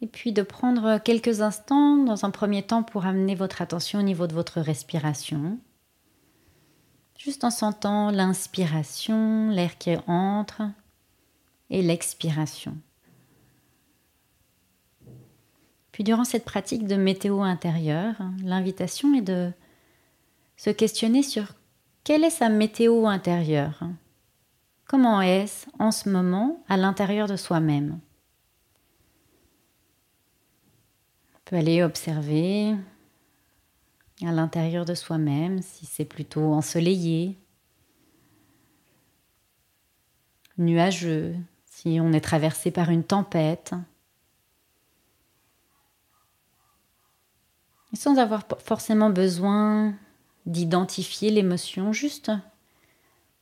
et 0.00 0.06
puis 0.06 0.32
de 0.32 0.42
prendre 0.42 0.98
quelques 0.98 1.40
instants 1.40 1.96
dans 1.96 2.24
un 2.24 2.30
premier 2.30 2.62
temps 2.62 2.82
pour 2.82 3.04
amener 3.04 3.34
votre 3.34 3.62
attention 3.62 3.98
au 3.98 4.02
niveau 4.02 4.26
de 4.26 4.34
votre 4.34 4.60
respiration 4.60 5.58
juste 7.18 7.44
en 7.44 7.50
sentant 7.50 8.10
l'inspiration, 8.10 9.50
l'air 9.50 9.76
qui 9.76 9.90
entre, 10.06 10.62
et 11.68 11.82
l'expiration. 11.82 12.76
Puis 15.92 16.04
durant 16.04 16.24
cette 16.24 16.44
pratique 16.44 16.86
de 16.86 16.94
météo 16.94 17.42
intérieure, 17.42 18.14
l'invitation 18.42 19.14
est 19.14 19.22
de 19.22 19.52
se 20.58 20.70
questionner 20.70 21.22
sur 21.22 21.54
quelle 22.04 22.24
est 22.24 22.30
sa 22.30 22.50
météo 22.50 23.06
intérieure 23.06 23.80
Comment 24.86 25.22
est-ce 25.22 25.66
en 25.78 25.92
ce 25.92 26.08
moment 26.08 26.64
à 26.68 26.76
l'intérieur 26.76 27.28
de 27.28 27.36
soi-même? 27.36 28.00
On 31.34 31.38
peut 31.44 31.56
aller 31.56 31.82
observer 31.82 32.74
à 34.22 34.32
l'intérieur 34.32 34.84
de 34.84 34.94
soi-même, 34.94 35.62
si 35.62 35.86
c'est 35.86 36.04
plutôt 36.04 36.52
ensoleillé, 36.52 37.38
nuageux, 40.56 41.36
si 41.66 41.98
on 42.00 42.12
est 42.12 42.20
traversé 42.20 42.70
par 42.70 42.90
une 42.90 43.04
tempête. 43.04 43.74
Sans 47.92 48.18
avoir 48.18 48.42
forcément 48.58 49.10
besoin 49.10 49.94
d'identifier 50.48 51.30
l'émotion, 51.30 51.92
juste 51.92 52.32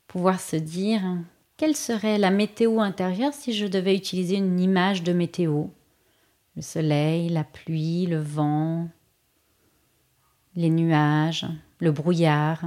pouvoir 0.07 0.40
se 0.40 0.57
dire 0.57 1.03
quelle 1.57 1.77
serait 1.77 2.19
la 2.19 2.31
météo 2.31 2.81
intérieure 2.81 3.33
si 3.33 3.55
je 3.55 3.66
devais 3.66 3.97
utiliser 3.97 4.37
une 4.37 4.61
image 4.61 5.03
de 5.03 5.12
météo? 5.14 5.66
Le 6.55 6.62
soleil, 6.62 7.29
la 7.29 7.45
pluie, 7.45 8.07
le 8.07 8.19
vent, 8.19 8.88
les 10.55 10.71
nuages, 10.71 11.47
le 11.81 11.92
brouillard. 11.92 12.64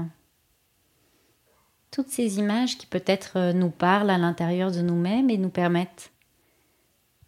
Toutes 1.91 2.09
ces 2.09 2.39
images 2.39 2.77
qui 2.77 2.85
peut-être 2.85 3.37
euh, 3.37 3.53
nous 3.53 3.71
parlent 3.71 4.11
à 4.11 4.17
l'intérieur 4.19 4.71
de 4.71 4.81
nous-mêmes 4.81 5.29
et 5.29 5.37
nous 5.37 5.49
permettent 5.49 6.11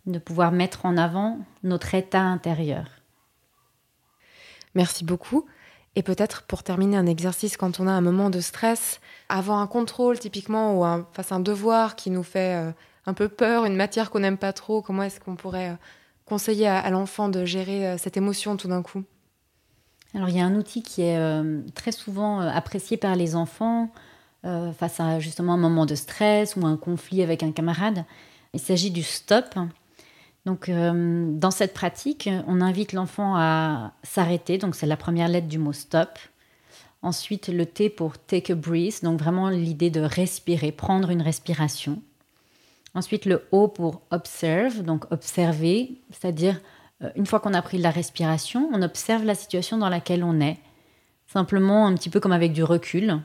de 0.05 0.19
pouvoir 0.19 0.51
mettre 0.51 0.85
en 0.85 0.97
avant 0.97 1.39
notre 1.63 1.93
état 1.95 2.21
intérieur. 2.21 2.87
Merci 4.75 5.03
beaucoup. 5.03 5.45
Et 5.95 6.03
peut-être 6.03 6.43
pour 6.43 6.63
terminer 6.63 6.97
un 6.97 7.05
exercice 7.05 7.57
quand 7.57 7.79
on 7.79 7.87
a 7.87 7.91
un 7.91 8.01
moment 8.01 8.29
de 8.29 8.39
stress, 8.39 9.01
avant 9.27 9.59
un 9.59 9.67
contrôle 9.67 10.19
typiquement 10.19 10.79
ou 10.79 11.03
face 11.13 11.31
à 11.31 11.35
un 11.35 11.39
devoir 11.39 11.95
qui 11.95 12.09
nous 12.09 12.23
fait 12.23 12.55
euh, 12.55 12.71
un 13.05 13.13
peu 13.13 13.27
peur, 13.27 13.65
une 13.65 13.75
matière 13.75 14.09
qu'on 14.09 14.19
n'aime 14.19 14.37
pas 14.37 14.53
trop, 14.53 14.81
comment 14.81 15.03
est-ce 15.03 15.19
qu'on 15.19 15.35
pourrait 15.35 15.71
euh, 15.71 15.75
conseiller 16.25 16.67
à 16.67 16.89
l'enfant 16.89 17.27
de 17.27 17.43
gérer 17.43 17.97
cette 17.97 18.15
émotion 18.15 18.55
tout 18.55 18.69
d'un 18.69 18.81
coup? 18.81 19.03
Alors 20.13 20.29
il 20.29 20.37
y 20.37 20.41
a 20.41 20.45
un 20.45 20.55
outil 20.55 20.83
qui 20.83 21.03
est 21.03 21.17
euh, 21.17 21.61
très 21.73 21.91
souvent 21.91 22.41
euh, 22.41 22.49
apprécié 22.49 22.97
par 22.97 23.15
les 23.15 23.35
enfants 23.35 23.89
euh, 24.45 24.73
face 24.73 24.99
à 24.99 25.19
justement 25.19 25.53
un 25.53 25.57
moment 25.57 25.85
de 25.85 25.95
stress 25.95 26.55
ou 26.55 26.65
un 26.65 26.75
conflit 26.75 27.21
avec 27.23 27.43
un 27.43 27.51
camarade. 27.51 28.03
Il 28.53 28.59
s'agit 28.59 28.91
du 28.91 29.03
stop. 29.03 29.55
Donc 30.45 30.71
dans 30.71 31.51
cette 31.51 31.73
pratique, 31.73 32.27
on 32.47 32.61
invite 32.61 32.93
l'enfant 32.93 33.35
à 33.35 33.93
s'arrêter, 34.01 34.57
donc 34.57 34.75
c'est 34.75 34.87
la 34.87 34.97
première 34.97 35.27
lettre 35.27 35.47
du 35.47 35.59
mot 35.59 35.73
stop. 35.73 36.17
Ensuite 37.03 37.47
le 37.47 37.65
T 37.65 37.89
pour 37.89 38.17
take 38.17 38.51
a 38.51 38.55
breath, 38.55 39.03
donc 39.03 39.19
vraiment 39.19 39.49
l'idée 39.49 39.89
de 39.89 40.01
respirer, 40.01 40.71
prendre 40.71 41.09
une 41.09 41.21
respiration. 41.21 42.01
Ensuite 42.93 43.25
le 43.25 43.47
O 43.51 43.67
pour 43.67 44.01
observe, 44.11 44.83
donc 44.83 45.11
observer, 45.11 45.99
c'est-à-dire 46.11 46.59
euh, 47.03 47.09
une 47.15 47.25
fois 47.25 47.39
qu'on 47.39 47.53
a 47.53 47.61
pris 47.61 47.77
de 47.77 47.83
la 47.83 47.89
respiration, 47.89 48.69
on 48.73 48.81
observe 48.81 49.23
la 49.23 49.35
situation 49.35 49.77
dans 49.77 49.89
laquelle 49.89 50.23
on 50.23 50.39
est, 50.39 50.57
simplement 51.27 51.87
un 51.87 51.95
petit 51.95 52.09
peu 52.09 52.19
comme 52.19 52.33
avec 52.33 52.53
du 52.53 52.63
recul. 52.63 53.19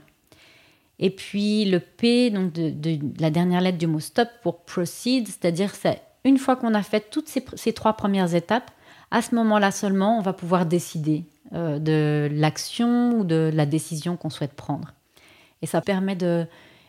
Et 0.98 1.10
puis 1.10 1.66
le 1.66 1.80
P, 1.80 2.30
donc 2.30 2.52
de, 2.52 2.98
la 3.20 3.30
dernière 3.30 3.60
lettre 3.60 3.78
du 3.78 3.86
mot 3.86 4.00
stop 4.00 4.28
pour 4.42 4.64
proceed, 4.64 5.26
c'est-à-dire 5.26 5.74
c'est 5.74 6.00
une 6.26 6.38
fois 6.38 6.56
qu'on 6.56 6.74
a 6.74 6.82
fait 6.82 7.08
toutes 7.10 7.28
ces, 7.28 7.72
trois 7.72 7.92
premières 7.92 8.34
étapes, 8.34 8.70
à 9.12 9.22
ce 9.22 9.34
moment-là 9.36 9.70
seulement, 9.70 10.18
on 10.18 10.22
va 10.22 10.32
pouvoir 10.32 10.66
décider 10.66 11.24
euh, 11.54 11.78
de 11.78 12.28
l'action 12.32 13.18
ou 13.18 13.24
de 13.24 13.50
la 13.54 13.64
décision 13.64 14.16
qu'on 14.16 14.30
souhaite 14.30 14.54
prendre. 14.54 14.92
Et 15.62 15.66
ça 15.66 15.80
permet 15.80 16.16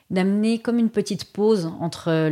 d'amener 0.10 0.60
comme 0.60 0.80
une 0.80 0.90
petite 0.90 1.32
pause 1.32 1.72
entre 1.80 2.32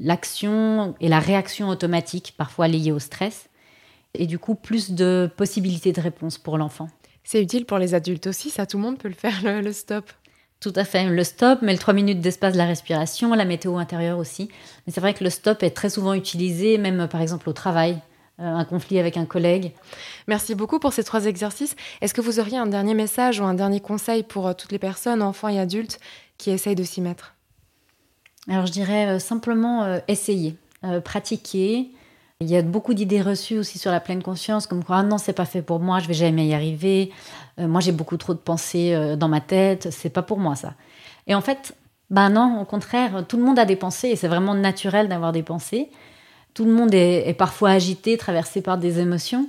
l'action 0.00 0.94
et 1.00 1.08
la 1.08 1.20
réaction 1.20 1.68
automatique, 1.68 2.34
parfois 2.36 2.66
liée 2.66 2.92
au 2.92 2.98
stress, 2.98 3.48
et 4.14 4.26
du 4.26 4.38
coup 4.38 4.56
plus 4.56 4.90
de 4.90 5.30
possibilités 5.36 5.92
de 5.92 6.00
réponse 6.00 6.38
pour 6.38 6.58
l'enfant. 6.58 6.88
C'est 7.24 7.40
utile 7.40 7.66
pour 7.66 7.78
les 7.78 7.94
adultes 7.94 8.26
aussi, 8.26 8.50
ça 8.50 8.66
tout 8.66 8.78
le 8.78 8.82
monde 8.82 8.98
peut 8.98 9.08
le 9.08 9.14
faire, 9.14 9.40
le, 9.44 9.72
stop. 9.72 10.10
Tout 10.62 10.72
à 10.76 10.84
fait, 10.84 11.08
le 11.08 11.24
stop, 11.24 11.58
mais 11.60 11.72
le 11.72 11.78
3 11.78 11.92
minutes 11.92 12.20
d'espace 12.20 12.52
de 12.52 12.58
la 12.58 12.66
respiration, 12.66 13.34
la 13.34 13.44
météo 13.44 13.78
intérieure 13.78 14.18
aussi. 14.18 14.48
Mais 14.86 14.92
c'est 14.92 15.00
vrai 15.00 15.12
que 15.12 15.24
le 15.24 15.30
stop 15.30 15.64
est 15.64 15.72
très 15.72 15.90
souvent 15.90 16.14
utilisé, 16.14 16.78
même 16.78 17.08
par 17.08 17.20
exemple 17.20 17.50
au 17.50 17.52
travail, 17.52 17.98
euh, 18.38 18.44
un 18.44 18.64
conflit 18.64 19.00
avec 19.00 19.16
un 19.16 19.24
collègue. 19.24 19.72
Merci 20.28 20.54
beaucoup 20.54 20.78
pour 20.78 20.92
ces 20.92 21.02
trois 21.02 21.26
exercices. 21.26 21.74
Est-ce 22.00 22.14
que 22.14 22.20
vous 22.20 22.38
auriez 22.38 22.58
un 22.58 22.66
dernier 22.66 22.94
message 22.94 23.40
ou 23.40 23.44
un 23.44 23.54
dernier 23.54 23.80
conseil 23.80 24.22
pour 24.22 24.46
euh, 24.46 24.52
toutes 24.52 24.70
les 24.70 24.78
personnes, 24.78 25.20
enfants 25.20 25.48
et 25.48 25.58
adultes, 25.58 25.98
qui 26.38 26.50
essayent 26.50 26.76
de 26.76 26.84
s'y 26.84 27.00
mettre? 27.00 27.34
Alors 28.48 28.66
je 28.66 28.72
dirais 28.72 29.08
euh, 29.08 29.18
simplement 29.18 29.98
essayer, 30.06 30.54
pratiquer, 31.02 31.90
il 32.42 32.50
y 32.50 32.56
a 32.56 32.62
beaucoup 32.62 32.94
d'idées 32.94 33.22
reçues 33.22 33.58
aussi 33.58 33.78
sur 33.78 33.90
la 33.90 34.00
pleine 34.00 34.22
conscience, 34.22 34.66
comme 34.66 34.84
quoi 34.84 34.96
ah 34.98 35.02
non, 35.02 35.18
c'est 35.18 35.32
pas 35.32 35.44
fait 35.44 35.62
pour 35.62 35.80
moi, 35.80 36.00
je 36.00 36.08
vais 36.08 36.14
jamais 36.14 36.46
y 36.46 36.54
arriver. 36.54 37.10
Euh, 37.58 37.66
moi, 37.66 37.80
j'ai 37.80 37.92
beaucoup 37.92 38.16
trop 38.16 38.34
de 38.34 38.38
pensées 38.38 38.94
euh, 38.94 39.16
dans 39.16 39.28
ma 39.28 39.40
tête, 39.40 39.88
c'est 39.90 40.10
pas 40.10 40.22
pour 40.22 40.38
moi 40.38 40.54
ça. 40.56 40.74
Et 41.26 41.34
en 41.34 41.40
fait, 41.40 41.74
ben 42.10 42.30
non, 42.30 42.60
au 42.60 42.64
contraire, 42.64 43.24
tout 43.26 43.36
le 43.36 43.44
monde 43.44 43.58
a 43.58 43.64
des 43.64 43.76
pensées 43.76 44.08
et 44.08 44.16
c'est 44.16 44.28
vraiment 44.28 44.54
naturel 44.54 45.08
d'avoir 45.08 45.32
des 45.32 45.42
pensées. 45.42 45.88
Tout 46.54 46.64
le 46.64 46.72
monde 46.72 46.92
est, 46.92 47.34
parfois 47.38 47.70
agité, 47.70 48.18
traversé 48.18 48.60
par 48.60 48.76
des 48.76 48.98
émotions. 48.98 49.48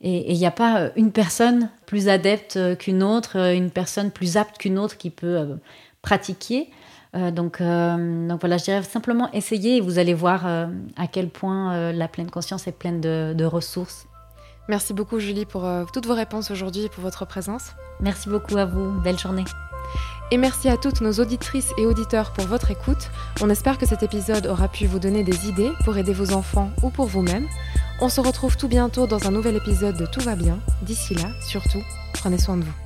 Et 0.00 0.32
il 0.32 0.38
n'y 0.38 0.46
a 0.46 0.50
pas 0.50 0.80
euh, 0.80 0.90
une 0.96 1.12
personne 1.12 1.70
plus 1.86 2.08
adepte 2.08 2.58
qu'une 2.78 3.02
autre, 3.02 3.36
une 3.54 3.70
personne 3.70 4.10
plus 4.10 4.36
apte 4.36 4.58
qu'une 4.58 4.78
autre 4.78 4.98
qui 4.98 5.10
peut 5.10 5.56
pratiquer. 6.02 6.68
Euh, 7.14 7.30
donc, 7.30 7.60
euh, 7.60 8.28
donc 8.28 8.40
voilà, 8.40 8.56
je 8.58 8.64
dirais 8.64 8.82
simplement 8.82 9.30
essayez 9.32 9.76
et 9.76 9.80
vous 9.80 9.98
allez 9.98 10.14
voir 10.14 10.46
euh, 10.46 10.66
à 10.96 11.06
quel 11.06 11.28
point 11.28 11.92
la 11.92 12.08
pleine 12.08 12.30
conscience 12.30 12.66
est 12.66 12.72
pleine 12.72 13.00
de, 13.00 13.44
ressources. 13.44 14.06
Merci 14.68 14.94
beaucoup 14.94 15.18
Julie 15.18 15.44
pour 15.44 15.68
toutes 15.92 16.06
vos 16.06 16.14
réponses 16.14 16.50
aujourd'hui 16.50 16.84
et 16.84 16.88
pour 16.88 17.02
votre 17.02 17.26
présence. 17.26 17.72
Merci 18.00 18.30
beaucoup 18.30 18.56
à 18.56 18.64
vous, 18.64 18.90
belle 19.02 19.18
journée. 19.18 19.44
Et 20.30 20.38
merci 20.38 20.70
à 20.70 20.78
toutes 20.78 21.02
nos 21.02 21.12
auditrices 21.12 21.72
et 21.76 21.84
auditeurs 21.84 22.32
pour 22.32 22.46
votre 22.46 22.70
écoute. 22.70 23.10
On 23.42 23.50
espère 23.50 23.76
que 23.76 23.86
cet 23.86 24.02
épisode 24.02 24.46
aura 24.46 24.68
pu 24.68 24.86
vous 24.86 24.98
donner 24.98 25.22
des 25.22 25.48
idées 25.48 25.70
pour 25.84 25.98
aider 25.98 26.14
vos 26.14 26.32
enfants 26.32 26.70
ou 26.82 26.88
pour 26.88 27.06
vous-même. 27.06 27.46
On 28.00 28.08
se 28.08 28.22
retrouve 28.22 28.56
tout 28.56 28.68
bientôt 28.68 29.06
dans 29.06 29.28
un 29.28 29.30
nouvel 29.30 29.56
épisode 29.56 29.98
de 29.98 30.06
Tout 30.06 30.20
va 30.20 30.34
bien. 30.34 30.58
D'ici 30.82 31.14
là, 31.14 31.28
surtout, 31.46 31.82
prenez 32.14 32.38
soin 32.38 32.56
de 32.56 32.64
vous. 32.64 32.83